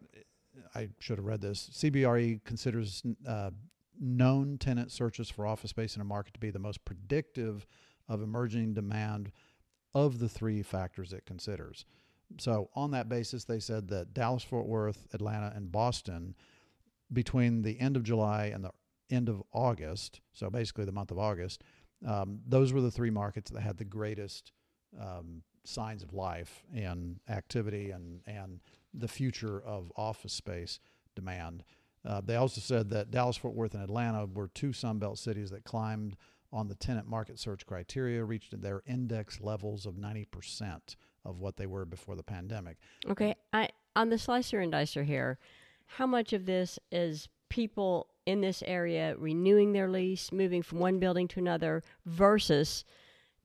[0.73, 1.69] I should have read this.
[1.73, 3.51] CBRE considers uh,
[3.99, 7.67] known tenant searches for office space in a market to be the most predictive
[8.09, 9.31] of emerging demand
[9.93, 11.85] of the three factors it considers.
[12.39, 16.35] So, on that basis, they said that Dallas, Fort Worth, Atlanta, and Boston,
[17.11, 18.71] between the end of July and the
[19.09, 21.63] end of August, so basically the month of August,
[22.05, 24.51] um, those were the three markets that had the greatest
[24.99, 28.59] um, signs of life and activity and, and
[28.93, 30.79] the future of office space
[31.15, 31.63] demand.
[32.05, 35.63] Uh, they also said that Dallas, Fort Worth, and Atlanta were two Sunbelt cities that
[35.63, 36.15] climbed
[36.53, 41.65] on the tenant market search criteria, reached their index levels of 90% of what they
[41.65, 42.77] were before the pandemic.
[43.09, 45.39] Okay, I on the slicer and dicer here,
[45.87, 50.99] how much of this is people in this area renewing their lease, moving from one
[50.99, 52.83] building to another versus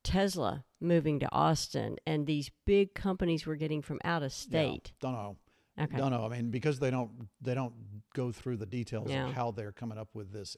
[0.03, 4.93] Tesla moving to Austin and these big companies we're getting from out of state?
[5.01, 5.37] Yeah, don't know.
[5.81, 5.97] Okay.
[5.97, 6.27] Don't know.
[6.27, 7.73] I mean, because they don't they don't
[8.15, 9.29] go through the details Yeah.
[9.29, 10.57] of how they're coming up with this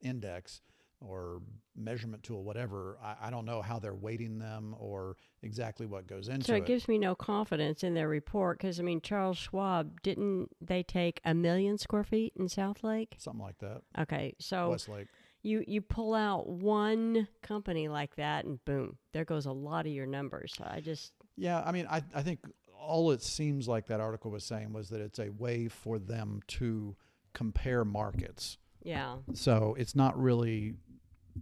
[0.00, 0.62] index.
[1.00, 1.40] Or
[1.76, 2.98] measurement tool, whatever.
[3.02, 6.46] I, I don't know how they're weighting them or exactly what goes into it.
[6.46, 10.48] So it gives me no confidence in their report because I mean Charles Schwab didn't
[10.60, 13.14] they take a million square feet in South Lake?
[13.18, 13.82] Something like that.
[13.98, 15.06] Okay, so Westlake.
[15.42, 19.92] you you pull out one company like that and boom, there goes a lot of
[19.92, 20.54] your numbers.
[20.60, 22.40] I just Yeah, I mean, I, I think
[22.76, 26.40] all it seems like that article was saying was that it's a way for them
[26.48, 26.96] to
[27.34, 28.58] compare markets.
[28.82, 29.16] yeah.
[29.34, 30.74] So it's not really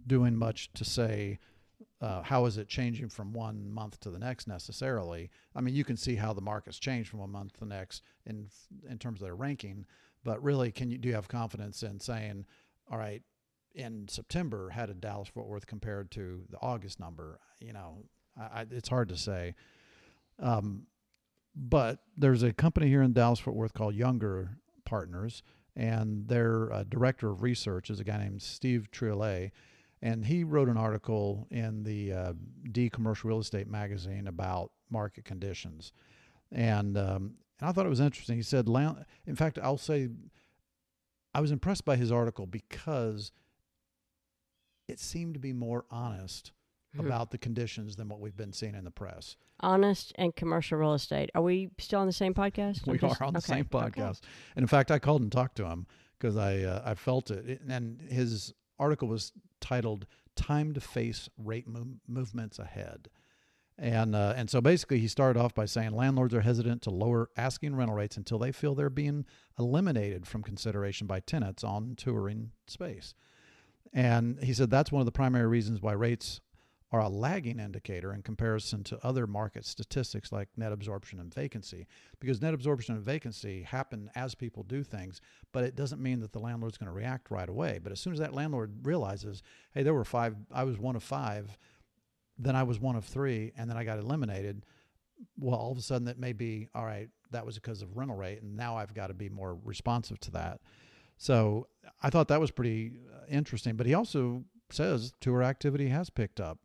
[0.05, 1.39] doing much to say
[2.01, 5.31] uh, how is it changing from one month to the next necessarily.
[5.55, 8.03] I mean, you can see how the markets change from one month to the next
[8.25, 8.49] in
[8.89, 9.85] in terms of their ranking,
[10.23, 12.45] but really, can you do you have confidence in saying,
[12.91, 13.23] all right,
[13.73, 17.39] in September, how did Dallas Fort Worth compared to the August number?
[17.59, 18.03] You know,
[18.39, 19.55] I, it's hard to say.
[20.39, 20.83] Um,
[21.55, 25.41] but there's a company here in Dallas Fort Worth called Younger Partners,
[25.75, 29.51] and their uh, director of research is a guy named Steve Triolet,
[30.01, 32.33] and he wrote an article in the uh,
[32.71, 35.91] D Commercial Real Estate magazine about market conditions,
[36.51, 38.37] and um, and I thought it was interesting.
[38.37, 38.67] He said,
[39.25, 40.09] in fact, I'll say,
[41.33, 43.31] I was impressed by his article because
[44.87, 46.51] it seemed to be more honest
[46.95, 47.05] Hmm.
[47.05, 49.35] about the conditions than what we've been seeing in the press.
[49.59, 51.29] Honest and commercial real estate.
[51.35, 52.87] Are we still on the same podcast?
[52.87, 53.89] We just- are on the okay, same okay.
[54.01, 54.21] podcast,
[54.55, 55.85] and in fact, I called and talked to him
[56.17, 61.67] because I uh, I felt It- and his article was titled "Time to Face Rate
[61.67, 63.09] Mo- Movements Ahead,"
[63.77, 67.29] and uh, and so basically, he started off by saying landlords are hesitant to lower
[67.37, 69.25] asking rental rates until they feel they're being
[69.59, 73.13] eliminated from consideration by tenants on touring space,
[73.93, 76.41] and he said that's one of the primary reasons why rates
[76.91, 81.85] are a lagging indicator in comparison to other market statistics like net absorption and vacancy
[82.19, 85.19] because net absorption and vacancy happen as people do things,
[85.51, 87.79] but it doesn't mean that the landlord's going to react right away.
[87.81, 91.03] But as soon as that landlord realizes, hey, there were five, I was one of
[91.03, 91.57] five,
[92.37, 94.65] then I was one of three, and then I got eliminated,
[95.37, 98.15] well, all of a sudden that may be, all right, that was because of rental
[98.15, 100.61] rate, and now I've got to be more responsive to that.
[101.17, 101.67] So
[102.01, 103.75] I thought that was pretty uh, interesting.
[103.75, 106.59] But he also says tour activity has picked up,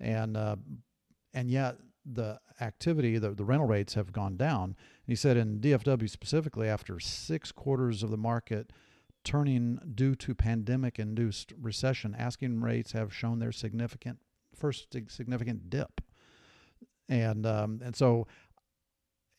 [0.00, 0.56] and uh,
[1.32, 4.64] and yet the activity, the, the rental rates have gone down.
[4.64, 4.76] And
[5.06, 8.70] he said in DFW specifically, after six quarters of the market
[9.24, 14.18] turning due to pandemic induced recession, asking rates have shown their significant
[14.54, 16.00] first significant dip.
[17.08, 18.26] And um, and so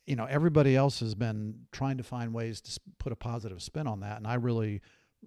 [0.05, 3.87] you know everybody else has been trying to find ways to put a positive spin
[3.87, 4.81] on that and i really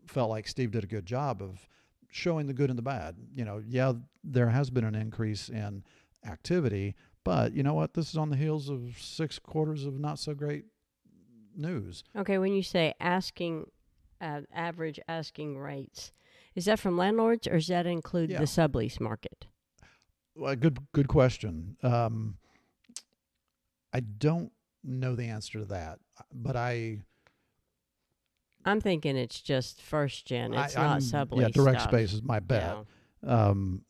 [0.06, 1.66] felt like steve did a good job of
[2.10, 3.92] showing the good and the bad you know yeah
[4.24, 5.82] there has been an increase in
[6.26, 6.94] activity
[7.24, 10.34] but you know what this is on the heels of six quarters of not so
[10.34, 10.64] great
[11.56, 13.66] news Okay, when you say asking,
[14.20, 16.12] uh, average asking rates,
[16.54, 18.38] is that from landlords or does that include Yeah.
[18.38, 19.46] the sublease market?
[20.36, 22.38] well, good good question um,
[23.92, 24.52] i don't
[24.84, 25.98] know the answer to that
[26.32, 27.02] but i
[28.64, 30.54] I'm thinking it's just first gen.
[30.54, 31.40] It's I, not sublease.
[31.40, 31.92] yeah direct stuff.
[31.92, 32.76] space is my bet
[33.22, 33.48] Yeah.
[33.48, 33.82] Um,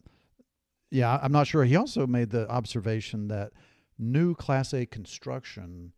[0.90, 1.64] yeah, I'm not sure.
[1.64, 3.52] He also made the observation that
[3.98, 5.92] new Class A construction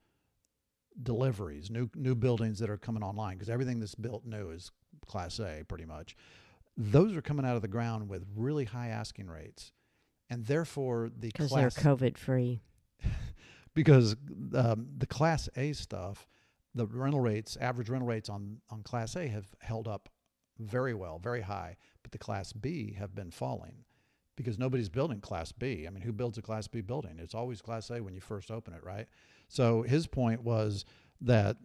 [1.01, 4.71] deliveries, new new buildings that are coming online, because everything that's built new is
[5.07, 6.17] Class A, pretty much.
[6.77, 9.73] Those are coming out of the ground with really high asking rates,
[10.29, 12.61] and therefore the Because they're COVID free.
[13.75, 14.17] because
[14.55, 16.27] um, the Class A stuff,
[16.75, 20.09] the rental rates, average rental rates on on Class A have held up
[20.59, 23.85] very well, very high, but the Class B have been falling
[24.37, 25.87] because nobody's building Class B.
[25.87, 27.19] I mean, who builds a Class B building?
[27.19, 29.07] It's always Class A when you first open it, right?
[29.49, 30.85] So his point was
[31.21, 31.57] that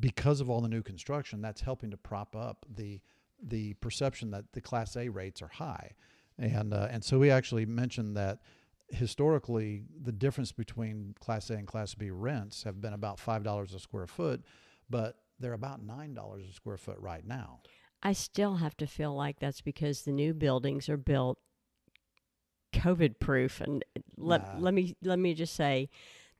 [0.00, 3.00] because of all the new construction, that's helping to prop up the
[3.40, 5.92] the perception that the Class A rates are high,
[6.38, 8.40] and uh, and so we actually mentioned that
[8.90, 13.74] historically the difference between Class A and Class B rents have been about five dollars
[13.74, 14.42] a square foot,
[14.88, 17.60] but they're about nine dollars a square foot right now.
[18.02, 21.38] I still have to feel like that's because the new buildings are built
[22.72, 23.60] COVID proof.
[23.60, 24.60] And uh, let Nah.
[24.60, 25.88] let me let me just say,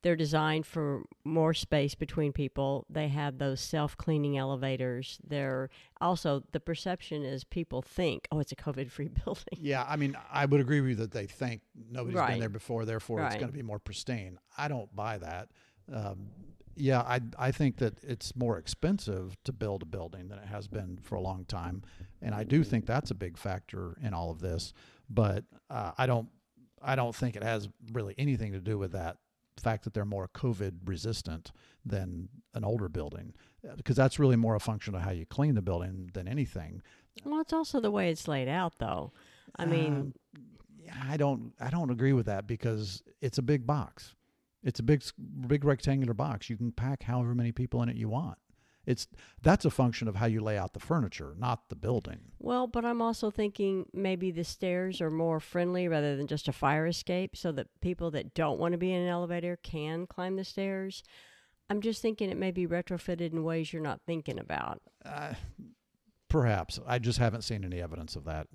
[0.02, 2.86] they're designed for more space between people.
[2.88, 5.18] They have those self cleaning elevators.
[5.26, 9.58] They're also the perception is people think, oh, it's a COVID free building.
[9.58, 12.84] Yeah, I mean, I would agree with you that they think nobody's been there before,
[12.84, 14.38] therefore it's going to be more pristine.
[14.56, 15.48] I don't buy that.
[15.92, 16.28] Um,
[16.76, 20.68] yeah, I I think that it's more expensive to build a building than it has
[20.68, 21.82] been for a long time,
[22.22, 24.72] and I do think that's a big factor in all of this.
[25.10, 26.28] But uh, I don't
[26.80, 29.16] I don't think it has really anything to do with that
[29.60, 31.52] fact that they're more COVID resistant
[31.84, 33.34] than an older building,
[33.76, 36.82] because that's really more a function of how you clean the building than anything.
[37.24, 39.12] Well, it's also the way it's laid out, though.
[39.56, 40.14] I mean, Um,
[41.10, 44.14] I don't I don't agree with that because it's a big box.
[44.62, 45.02] It's a big
[45.46, 46.48] big rectangular box.
[46.48, 48.38] You can pack however many people in it you want.
[48.88, 49.06] It's
[49.42, 52.20] that's a function of how you lay out the furniture, not the building.
[52.38, 56.52] well, but I'm also thinking maybe the stairs are more friendly rather than just a
[56.52, 60.36] fire escape, so that people that don't want to be in an elevator can climb
[60.36, 61.02] the stairs.
[61.68, 64.80] I'm just thinking it may be retrofitted in ways you're not thinking about.
[65.04, 65.34] Uh,
[66.30, 68.46] perhaps I just haven't seen any evidence of that.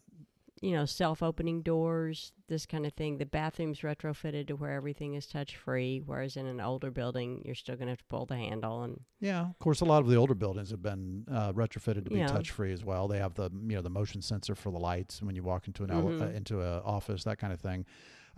[0.63, 3.17] You know, self-opening doors, this kind of thing.
[3.17, 7.75] The bathroom's retrofitted to where everything is touch-free, whereas in an older building, you're still
[7.75, 10.15] going to have to pull the handle and Yeah, of course, a lot of the
[10.15, 12.27] older buildings have been uh, retrofitted to be Yeah.
[12.27, 13.09] touch free as well.
[13.09, 15.83] They have the you know the motion sensor for the lights when you walk into
[15.83, 17.85] an ele- uh, into a office, that kind of thing.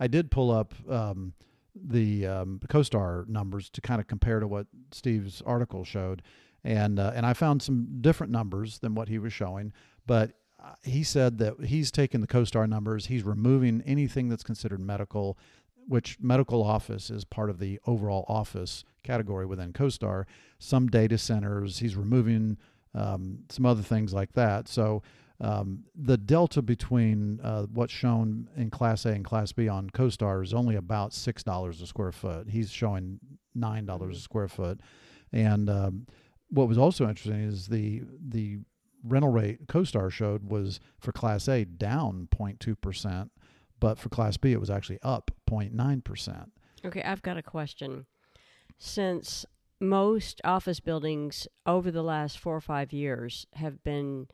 [0.00, 1.32] I did pull up um,
[1.74, 6.22] the um, CoStar numbers to kind of compare to what Steve's article showed,
[6.64, 9.72] and uh, and I found some different numbers than what he was showing,
[10.06, 10.32] but.
[10.62, 13.06] Uh, He said that he's taken the CoStar numbers.
[13.06, 15.38] He's removing anything that's considered medical,
[15.88, 20.24] which medical office is part of the overall office category within CoStar
[20.58, 21.78] some data centers.
[21.78, 22.56] He's removing
[22.94, 24.68] um, some other things like that.
[24.68, 25.02] So
[25.40, 30.42] um, the delta between uh, what's shown in Class A and Class B on CoStar
[30.42, 32.48] is only about six dollars a square foot.
[32.48, 33.20] He's showing
[33.54, 34.80] nine dollars a square foot.
[35.32, 36.06] And um,
[36.48, 38.58] what was also interesting is the the
[39.06, 43.30] rental rate CoStar showed was for Class A down 0.2 percent,
[43.80, 46.52] but for Class B it was actually up 0.9 percent.
[46.84, 48.06] Okay, I've got a question.
[48.78, 49.44] Since
[49.80, 54.28] most office buildings over the last four or five years have been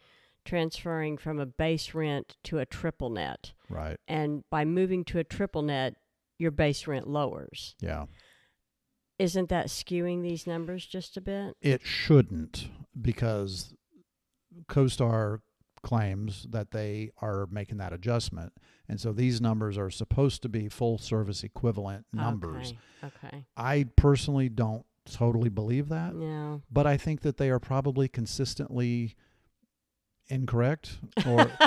[0.45, 3.97] transferring from a base rent to a triple net, Right.
[4.09, 5.95] and by moving to a triple net,
[6.39, 7.77] your base rent lowers.
[7.81, 8.07] Yeah.
[9.19, 11.55] Isn't that skewing these numbers just a bit?
[11.61, 12.69] It shouldn't
[13.01, 13.73] because
[14.69, 15.41] CoStar
[15.83, 18.53] claims that they are making that adjustment.
[18.89, 22.75] And so these numbers are supposed to be full service equivalent numbers.
[23.03, 23.27] Okay.
[23.27, 23.45] okay.
[23.57, 26.59] I personally don't totally believe that, Yeah.
[26.71, 29.17] but I think that they are probably consistently
[30.29, 31.51] incorrect or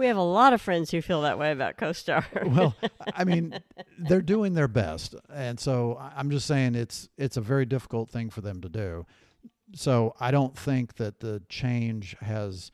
[0.00, 2.24] We have a lot of friends who feel that way about CoStar.
[2.56, 2.74] well,
[3.14, 3.60] I mean,
[3.98, 8.30] they're doing their best, and so I'm just saying it's it's a very difficult thing
[8.30, 9.04] for them to do.
[9.74, 12.72] So I don't think that the change has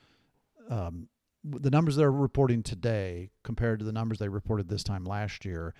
[0.70, 1.08] um,
[1.44, 5.74] the numbers they're reporting today compared to the numbers they reported this time last year.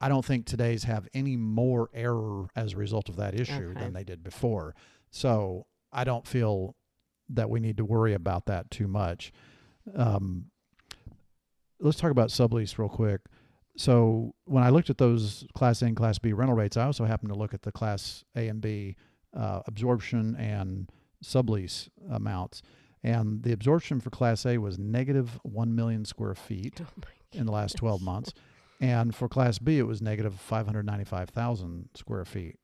[0.00, 3.80] I don't think today's have any more error as a result of that issue Okay.
[3.80, 4.74] than they did before.
[5.10, 6.76] So I don't feel
[7.30, 9.32] that we need to worry about that too much.
[9.96, 10.46] Um,
[11.80, 13.20] let's talk about sublease real quick.
[13.76, 17.04] So when I looked at those Class A and Class B rental rates, I also
[17.06, 18.94] happened to look at the Class A and B
[19.34, 20.90] uh, absorption and
[21.24, 22.62] sublease amounts.
[23.02, 27.52] And the absorption for Class A was negative 1 million square feet Oh in the
[27.52, 28.32] last 12 months.
[28.80, 32.58] And for Class B, it was negative 595,000 square feet.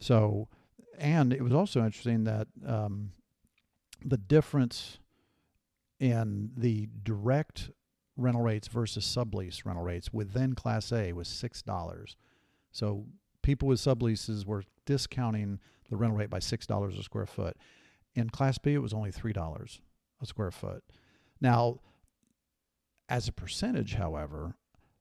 [0.00, 0.48] So,
[0.98, 3.12] and it was also interesting that um,
[4.04, 4.98] the difference
[5.98, 7.70] in the direct
[8.16, 12.14] rental rates versus sublease rental rates within Class A was $6.
[12.72, 13.06] So
[13.42, 17.56] people with subleases were discounting the rental rate by $6 a square foot.
[18.14, 19.80] In Class B, it was only $3
[20.20, 20.82] a square foot.
[21.40, 21.80] Now,
[23.08, 24.56] as a percentage, however,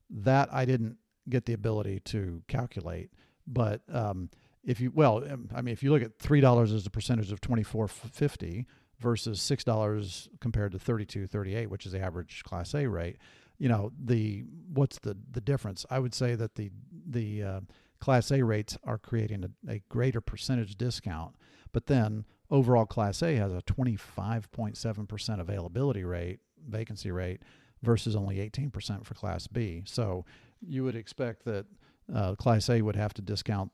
[0.10, 0.98] that I didn't
[1.30, 3.12] get the ability to calculate.
[3.46, 4.30] But um,
[4.64, 7.32] if you, well, um, I mean, if you look at three dollars as a percentage
[7.32, 8.66] of twenty four fifty
[9.00, 12.88] versus six dollars compared to thirty two thirty eight, which is the average Class A
[12.88, 13.18] rate,
[13.58, 15.86] you know, the what's the the difference?
[15.90, 16.72] I would say that the
[17.08, 17.60] the uh,
[18.00, 21.36] Class A rates are creating a, a greater percentage discount,
[21.72, 27.12] but then overall Class A has a twenty five point seven percent availability rate, vacancy
[27.12, 27.42] rate,
[27.82, 29.84] versus only 18% for Class B.
[29.86, 30.26] So
[30.62, 31.66] you would expect that
[32.14, 33.72] uh, Class A would have to discount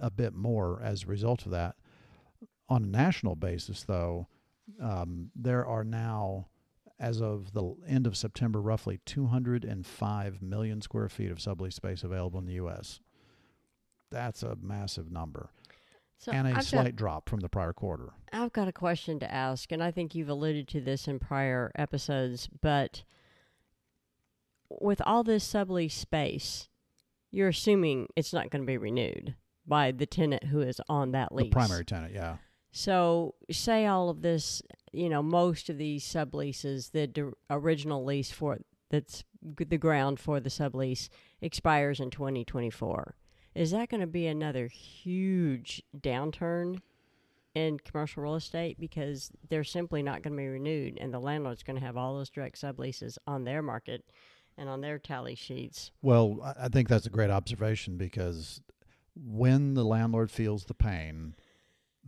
[0.00, 1.76] a bit more as a result of that.
[2.68, 4.28] On a national basis, though,
[4.82, 6.48] um, there are now,
[7.00, 12.38] as of the end of September, roughly 205 million square feet of sublease space available
[12.38, 13.00] in the U.S.
[14.10, 15.50] That's a massive number
[16.18, 18.10] So and a I've got- slight drop from the prior quarter.
[18.32, 21.70] I've got a question to ask, and I think you've alluded to this in prior
[21.74, 23.02] episodes, but
[24.68, 26.68] with all this sublease space,
[27.30, 29.34] you're assuming it's not going to be renewed
[29.66, 31.46] by the tenant who is on that lease.
[31.46, 32.36] The primary tenant, yeah.
[32.70, 38.30] So, say all of this, you know, most of these subleases, the d- original lease
[38.30, 38.58] for
[38.90, 41.08] that's the ground for the sublease
[41.40, 43.14] expires in 2024.
[43.54, 46.80] Is that going to be another huge downturn
[47.54, 51.62] in commercial real estate because they're simply not going to be renewed, and the landlord's
[51.62, 54.04] going to have all those direct subleases on their market
[54.56, 55.90] and on their tally sheets?
[56.02, 58.60] Well, I think that's a great observation because
[59.16, 61.34] when the landlord feels the pain,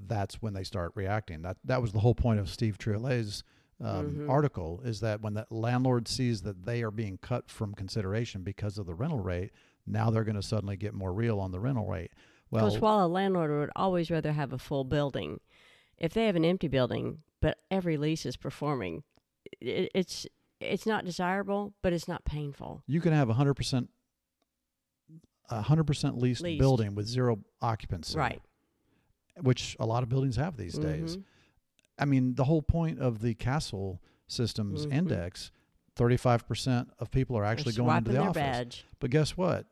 [0.07, 1.43] that's when they start reacting.
[1.43, 3.43] That that was the whole point of Steve Triolet's
[3.83, 4.29] um, Mhm.
[4.29, 8.77] article is that when the landlord sees that they are being cut from consideration because
[8.79, 9.53] of the rental rate,
[9.91, 12.11] now they're going to suddenly get more real on the rental rate.
[12.51, 15.41] Well, Because while a landlord would always rather have a full building,
[15.99, 19.03] if they have an empty building but every lease is performing,
[19.61, 20.27] it, it's
[20.61, 22.83] it's not desirable, but it's not painful.
[22.87, 23.89] you can have a hundred percent,
[25.49, 28.43] a hundred percent leased, building with zero occupancy, Right.
[29.41, 31.17] Which a lot of buildings have these days.
[31.17, 31.25] Mhm.
[31.99, 34.93] I mean, the whole point of the Kastle Systems Mhm.
[34.93, 35.51] Index,
[35.97, 38.35] thirty-five percent of people are actually They're going into the office.
[38.35, 38.85] badge.
[38.99, 39.67] But guess what?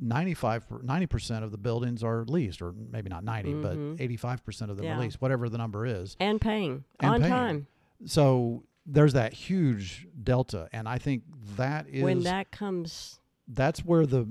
[0.00, 3.62] 95 90 percent of the buildings are leased, or maybe not 90, Mhm.
[3.96, 4.96] but eighty-five percent of them Yeah.
[4.96, 6.16] are leased, whatever the number is.
[6.20, 7.30] and paying And on paying.
[7.32, 7.66] time.
[8.06, 11.24] So there's that huge delta, and I think
[11.56, 14.26] that is when that comes, that's where the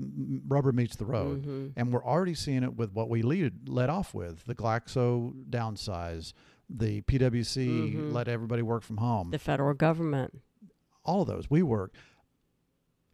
[0.46, 1.44] rubber meets the road.
[1.46, 1.72] mhm.
[1.76, 6.32] And we're already seeing it with what we lead, led off with the Glaxo downsize,
[6.68, 8.12] the PwC Mhm.
[8.12, 9.30] let everybody work from home.
[9.30, 10.40] the federal government.
[11.04, 11.92] all of those we work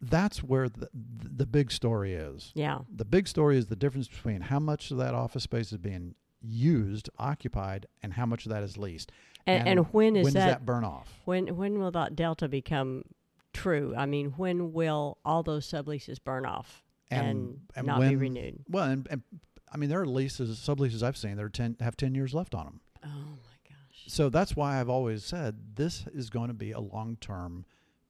[0.01, 2.79] that's where the, the big story is Yeah.
[2.93, 6.15] the big story is the difference between how much of that office space is being
[6.41, 9.11] used occupied and how much of that is leased
[9.45, 12.47] And, and, when is when that, does that burn off when when will that delta
[12.47, 13.03] become
[13.51, 13.93] true?
[13.97, 18.63] I mean, when will all those subleases burn off and, and not be renewed?
[18.69, 19.23] well and, and
[19.73, 22.55] i mean there are leases subleases i've seen that are 10 have 10 years left
[22.55, 24.03] on them Oh my gosh.
[24.07, 27.65] so that's why i've always said this is going to be a long-term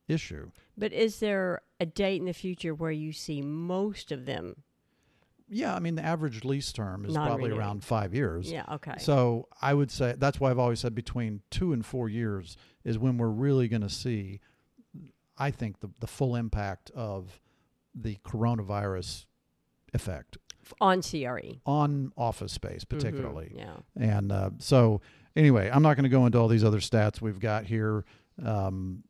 [0.07, 4.63] issue But is there a date in the future where you see most of them?
[5.51, 8.65] yeah i mean the average lease term is probably around five years Yeah.
[8.73, 8.93] Okay.
[8.99, 12.99] So I would say that's why I've always said between two and four years is
[12.99, 14.41] when we're really going to see,
[15.39, 17.41] I think, the, the full impact of
[17.95, 19.25] the coronavirus
[19.91, 20.37] effect
[20.79, 23.51] on CRE on office space, Mhm, particularly.
[23.55, 23.77] Yeah.
[23.95, 25.01] And uh, so,
[25.35, 28.05] anyway, I'm not going to go into all these other stats we've got here.
[28.45, 29.03] Um,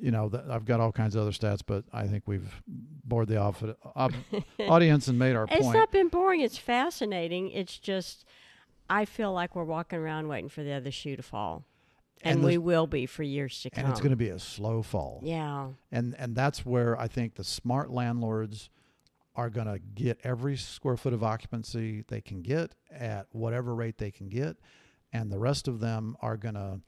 [0.00, 3.28] you know, th- I've got all kinds of other stats, but I think we've bored
[3.28, 3.62] the off-
[3.96, 4.14] ob-
[4.60, 5.64] audience and made our It's point.
[5.66, 6.40] It's not been boring.
[6.40, 7.50] It's fascinating.
[7.50, 8.24] It's just,
[8.90, 11.64] I feel like we're walking around waiting for the other shoe to fall,
[12.22, 13.84] and, And we will be for years to come.
[13.84, 15.20] and it's going to be a slow fall.
[15.22, 15.68] Yeah.
[15.90, 18.70] and and that's where I think the smart landlords
[19.34, 23.96] are going to get every square foot of occupancy they can get at whatever rate
[23.98, 24.56] they can get,
[25.12, 26.80] and the rest of them are going to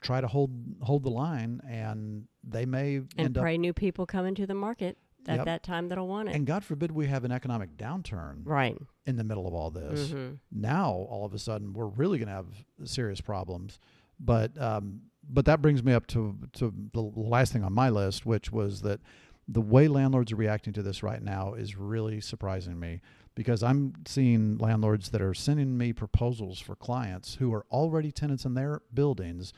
[0.00, 0.50] try to hold
[0.82, 4.98] hold the line, and they may And end pray new people come into the market
[5.26, 5.44] at Yep.
[5.46, 6.34] that time that'll want it.
[6.34, 8.76] And God forbid we have an economic downturn right.
[9.06, 10.10] in the middle of all this.
[10.10, 10.38] Mhm.
[10.50, 13.78] Now all of a sudden we're really going to have serious problems.
[14.18, 18.24] But um, but that brings me up to to the last thing on my list,
[18.26, 19.00] which was that
[19.48, 23.00] the way landlords are reacting to this right now is really surprising me
[23.34, 28.44] because I'm seeing landlords that are sending me proposals for clients who are already tenants
[28.44, 29.52] in their buildings,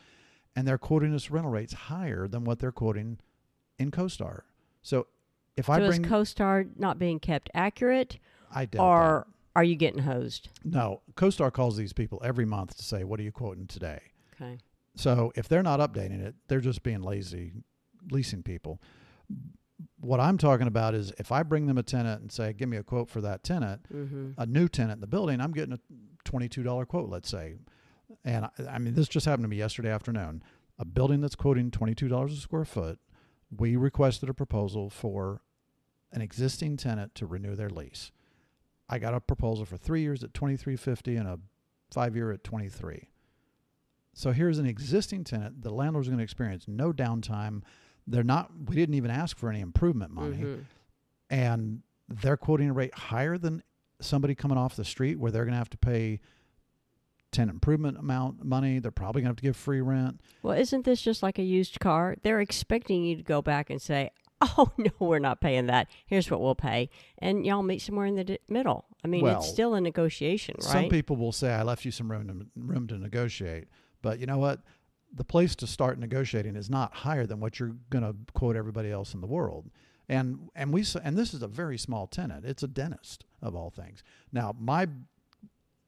[0.57, 3.19] and they're quoting us rental rates higher than what they're quoting
[3.79, 4.43] in CoStar.
[4.83, 5.07] So
[5.57, 8.19] if I so bring, is CoStar not being kept accurate,
[8.55, 8.83] I doubt that.
[8.83, 9.27] or
[9.57, 10.49] are you getting hosed?
[10.65, 14.01] No, CoStar calls these people every month to say, "What are you quoting today?"
[14.35, 14.59] Okay.
[14.97, 17.53] So if they're not updating it, they're just being lazy,
[18.11, 18.81] leasing people.
[20.01, 22.77] What I'm talking about is if I bring them a tenant and say, "Give me
[22.77, 24.33] a quote for that tenant," Mm-hmm.
[24.39, 25.79] a new tenant in the building, I'm getting a
[26.25, 27.57] twenty-two dollar quote, let's say.
[28.25, 30.43] And I, I mean, this just happened to me yesterday afternoon.
[30.79, 32.99] A building that's quoting twenty-two dollars a square foot.
[33.57, 35.43] We requested a proposal for
[36.13, 38.11] an existing tenant to renew their lease.
[38.89, 41.39] I got a proposal for three years at twenty-three fifty and a
[41.93, 43.09] five-year at twenty-three.
[44.15, 45.63] So here's an existing tenant.
[45.63, 47.63] The landlord's going to experience no downtime.
[48.07, 48.51] They're not.
[48.67, 50.65] We didn't even ask for any improvement money Mhm.
[51.31, 53.63] and they're quoting a rate higher than
[54.01, 56.21] somebody coming off the street where they're going to have to pay
[57.33, 58.79] tenant improvement amount money.
[58.79, 60.21] They're probably going to have to give free rent.
[60.43, 62.17] Well, isn't this just like a used car?
[62.23, 64.11] They're expecting you to go back and say,
[64.41, 65.89] "Oh no, we're not paying that.
[66.07, 68.85] Here's what we'll pay," and y'all meet somewhere in the d- middle.
[69.05, 70.73] I mean, Well, it's still a negotiation, right?
[70.73, 73.69] Some people will say, "I left you some room to room to negotiate,"
[74.03, 74.61] but you know what?
[75.15, 78.91] The place to start negotiating is not higher than what you're going to quote everybody
[78.91, 79.71] else in the world.
[80.09, 82.45] And and we and this is a very small tenant.
[82.45, 84.03] It's a dentist of all things.
[84.33, 84.89] Now my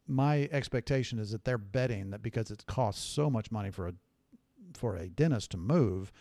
[0.07, 3.94] my expectation is that they're betting that because it costs so much money for a
[4.74, 6.12] for a dentist to move,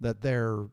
[0.00, 0.66] that they're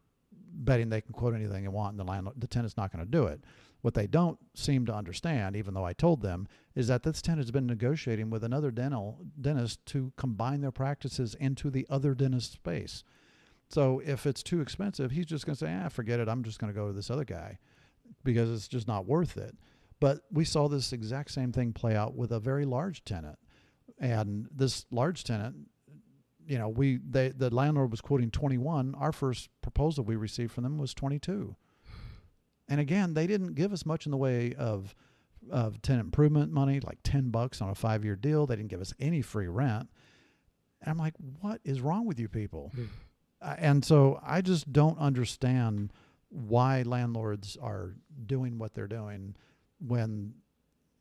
[0.54, 3.10] betting they can quote anything they want and the landlord, the tenant's not going to
[3.10, 3.42] do it.
[3.82, 7.46] What they don't seem to understand, even though I told them, is that this tenant
[7.46, 12.54] has been negotiating with another dental dentist to combine their practices into the other dentist's
[12.54, 13.04] space.
[13.70, 16.30] So if it's too expensive, he's just going to say, "Ah, forget it.
[16.30, 17.58] I'm just going to go to this other guy
[18.24, 19.56] because it's just not worth it."
[20.02, 23.38] But we saw this exact same thing play out with a very large tenant,
[24.00, 25.56] and this large tenant,
[26.46, 28.96] you know, we they the landlord was quoting 21.
[28.96, 31.56] Our first proposal we received from them was 22.
[32.68, 34.96] And again, they didn't give us much in the way of
[35.52, 38.46] of tenant improvement money, like 10 bucks on a 5-year deal.
[38.48, 39.88] They didn't give us any free rent.
[40.82, 42.72] And I'm like, "What is wrong with you people?"
[43.40, 45.94] Uh, and so I just don't understand
[46.30, 47.94] why landlords are
[48.26, 49.36] doing what they're doing
[49.86, 50.34] when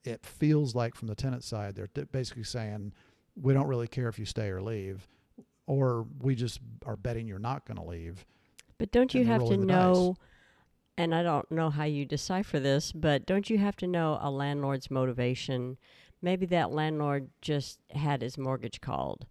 [0.05, 2.93] it feels like from the tenant side they're t- basically saying
[3.41, 5.07] we don't really care if you stay or leave
[5.67, 8.25] or we just are betting you're not going to leave
[8.79, 9.67] But don't you have to the dice.
[9.67, 10.17] know,
[10.97, 14.31] and I don't know how you decipher this, but don't you have to know a
[14.31, 15.77] landlord's motivation?
[16.23, 19.27] Maybe that landlord just had his mortgage called.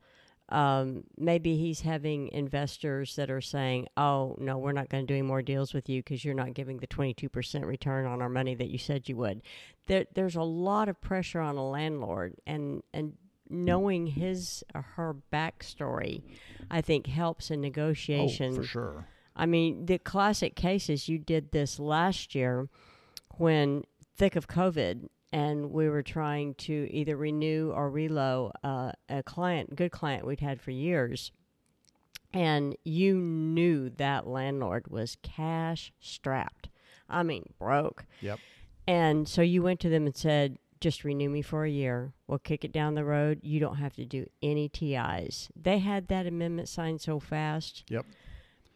[0.51, 5.17] Um, maybe he's having investors that are saying, "Oh no, we're not going to do
[5.17, 8.55] any more deals with you because you're not giving the 22% return on our money
[8.55, 9.41] that you said you would."
[9.87, 13.13] There, there's a lot of pressure on a landlord, and and
[13.49, 16.23] knowing his or her backstory,
[16.69, 18.53] I think helps in negotiation.
[18.53, 19.07] oh for sure
[19.39, 22.67] I mean, the classic cases you did this last year
[23.37, 23.85] when
[24.17, 29.75] thick of COVID and we were trying to either renew or reload uh, a client,
[29.75, 31.31] good client we'd had for years.
[32.33, 36.69] And you knew that landlord was cash strapped.
[37.09, 38.05] I mean, broke.
[38.21, 38.39] yep
[38.87, 42.13] And so you went to them and said, just renew me for a year.
[42.27, 43.39] We'll kick it down the road.
[43.43, 45.49] You don't have to do any TIs.
[45.55, 47.83] They had that amendment signed so fast.
[47.89, 48.05] Yep.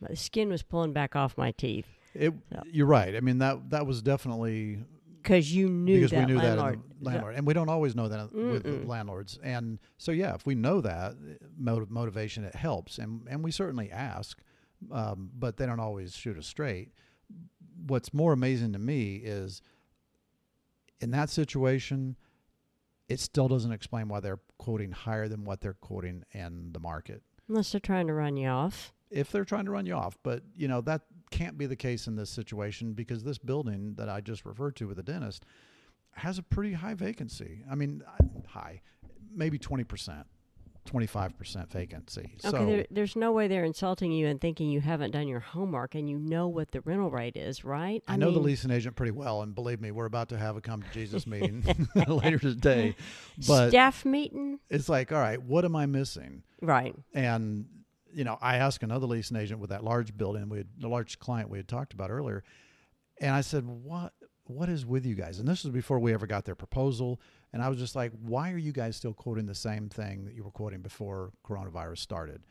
[0.02, 2.62] My skin was pulling back off my teeth it, Yeah.
[2.72, 4.84] you're right i mean that that was definitely
[5.24, 6.76] because you knew because that we knew landlord.
[6.76, 8.86] that the landlord and we don't always know that with Mm-mm.
[8.88, 11.14] landlords and so yeah if we know that
[11.58, 14.42] motiv- motivation it helps and and we certainly ask
[14.92, 16.92] um, but they don't always shoot us straight
[17.88, 19.62] what's more amazing to me is
[21.02, 22.16] in that situation
[23.10, 27.22] it still doesn't explain why they're quoting higher than what they're quoting in the market
[27.50, 28.94] Unless they're trying to run you off.
[29.12, 30.18] if they're trying to run you off.
[30.24, 31.02] But you know that
[31.34, 34.88] can't be the case in this situation because this building that I just referred to
[34.88, 35.46] with the dentist
[36.12, 37.64] has a pretty high vacancy.
[37.70, 38.04] I mean,
[38.48, 38.82] high,
[39.36, 40.28] maybe twenty percent,
[40.86, 42.36] twenty five percent vacancy.
[42.46, 45.40] Okay, so there, there's no way they're insulting you and thinking you haven't done your
[45.40, 48.04] homework and you know what the rental rate is, right?
[48.08, 50.62] I know the leasing agent pretty well, and believe me, we're about to have a
[50.62, 51.64] come to Jesus meeting
[52.08, 52.96] later today.
[53.48, 56.44] But staff meeting, it's like, all right, what am I missing?
[56.62, 56.96] right?
[57.16, 57.66] And
[58.14, 61.20] you know, I asked another leasing agent with that large building, we had, the large
[61.20, 62.44] client we had talked about earlier,
[63.20, 64.14] and I said, "What
[64.46, 67.20] what is with you guys?" And this was before we ever got their proposal,
[67.52, 70.36] and I was just like, "Why are you guys still quoting the same thing that
[70.36, 72.44] you were quoting before coronavirus started?"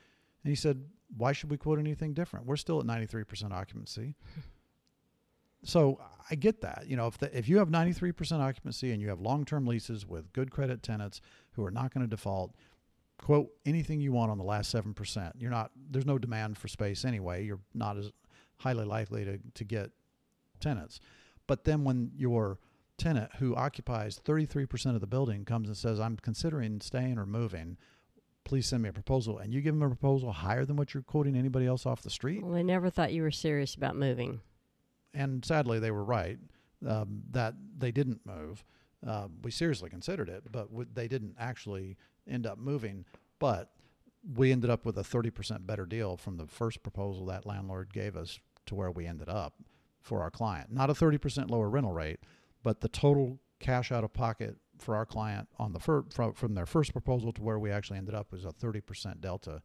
[0.45, 0.85] And he said,
[1.17, 2.47] "Why should we quote anything different?
[2.47, 4.17] We're still at ninety three percent occupancy."
[5.65, 6.01] So
[6.31, 6.85] I get that.
[6.89, 10.33] You know, if the, if you have 93% occupancy and you have long-term leases with
[10.33, 11.21] good credit tenants
[11.53, 12.55] who are not going to default,
[13.23, 15.33] quote anything you want on the last 7%.
[15.39, 17.45] You're not there's no demand for space anyway.
[17.47, 18.13] You're not as
[18.59, 19.91] highly likely to to get
[20.61, 21.01] tenants.
[21.47, 22.59] But then when your
[22.99, 27.77] tenant who occupies 33% of the building comes and says, "I'm considering staying or moving,"
[28.45, 31.03] please send me a proposal and you give them a proposal higher than what you're
[31.03, 34.41] quoting anybody else off the street Well, they never thought you were serious about moving.
[35.15, 36.39] and sadly they were right
[36.87, 38.65] um, that they didn't move.
[39.07, 41.97] Uh, we seriously considered it, but w- they didn't actually
[42.29, 43.05] end up moving.
[43.39, 43.71] But
[44.37, 48.17] we ended up with a 30% better deal from the first proposal that landlord gave
[48.17, 49.55] us to where we ended up
[50.01, 50.71] for our client.
[50.71, 52.21] Not a 30% lower rental rate,
[52.63, 56.55] but the total cash out of pocket for our client on the fir- from, from
[56.55, 59.63] their first proposal to where we actually ended up was a 30% delta.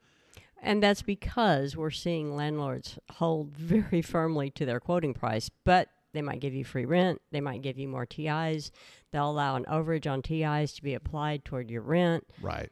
[0.61, 6.21] And that's because we're seeing landlords hold very firmly to their quoting price, but they
[6.21, 8.71] might give you free rent, they might give you more TIs,
[9.11, 12.23] they'll allow an overage on TIs to be applied toward your rent.
[12.41, 12.69] Right.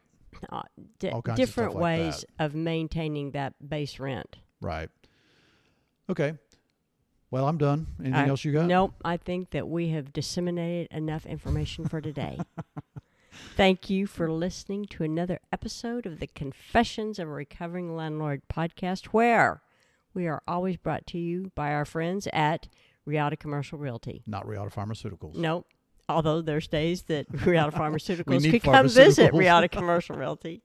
[0.50, 0.62] Uh,
[0.98, 4.36] di- All kinds of different like ways of maintaining that base rent.
[4.60, 4.88] Right.
[6.10, 6.34] Okay.
[7.30, 7.86] Well, I'm done.
[7.98, 8.66] Anything I- else you got?
[8.66, 8.94] Nope.
[9.04, 12.38] I think that we have disseminated enough information for today.
[13.56, 19.06] Thank you for listening to another episode of the Confessions of a Recovering Landlord podcast,
[19.06, 19.60] where
[20.14, 22.68] we are always brought to you by our friends at
[23.06, 24.22] Reata Commercial Realty.
[24.26, 25.36] Not Reata Pharmaceuticals.
[25.36, 25.66] Nope.
[26.08, 29.32] Although there's days that Reata Pharmaceuticals could come visit.
[29.32, 30.62] Reata Commercial Realty.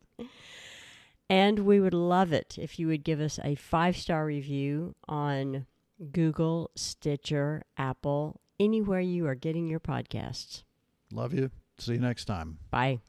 [1.29, 5.65] And we would love it if you would give us a five star review on
[6.11, 10.63] Google, Stitcher, Apple, anywhere you are getting your podcasts.
[11.11, 11.51] Love you.
[11.77, 12.57] See you next time.
[12.69, 12.99] Bye.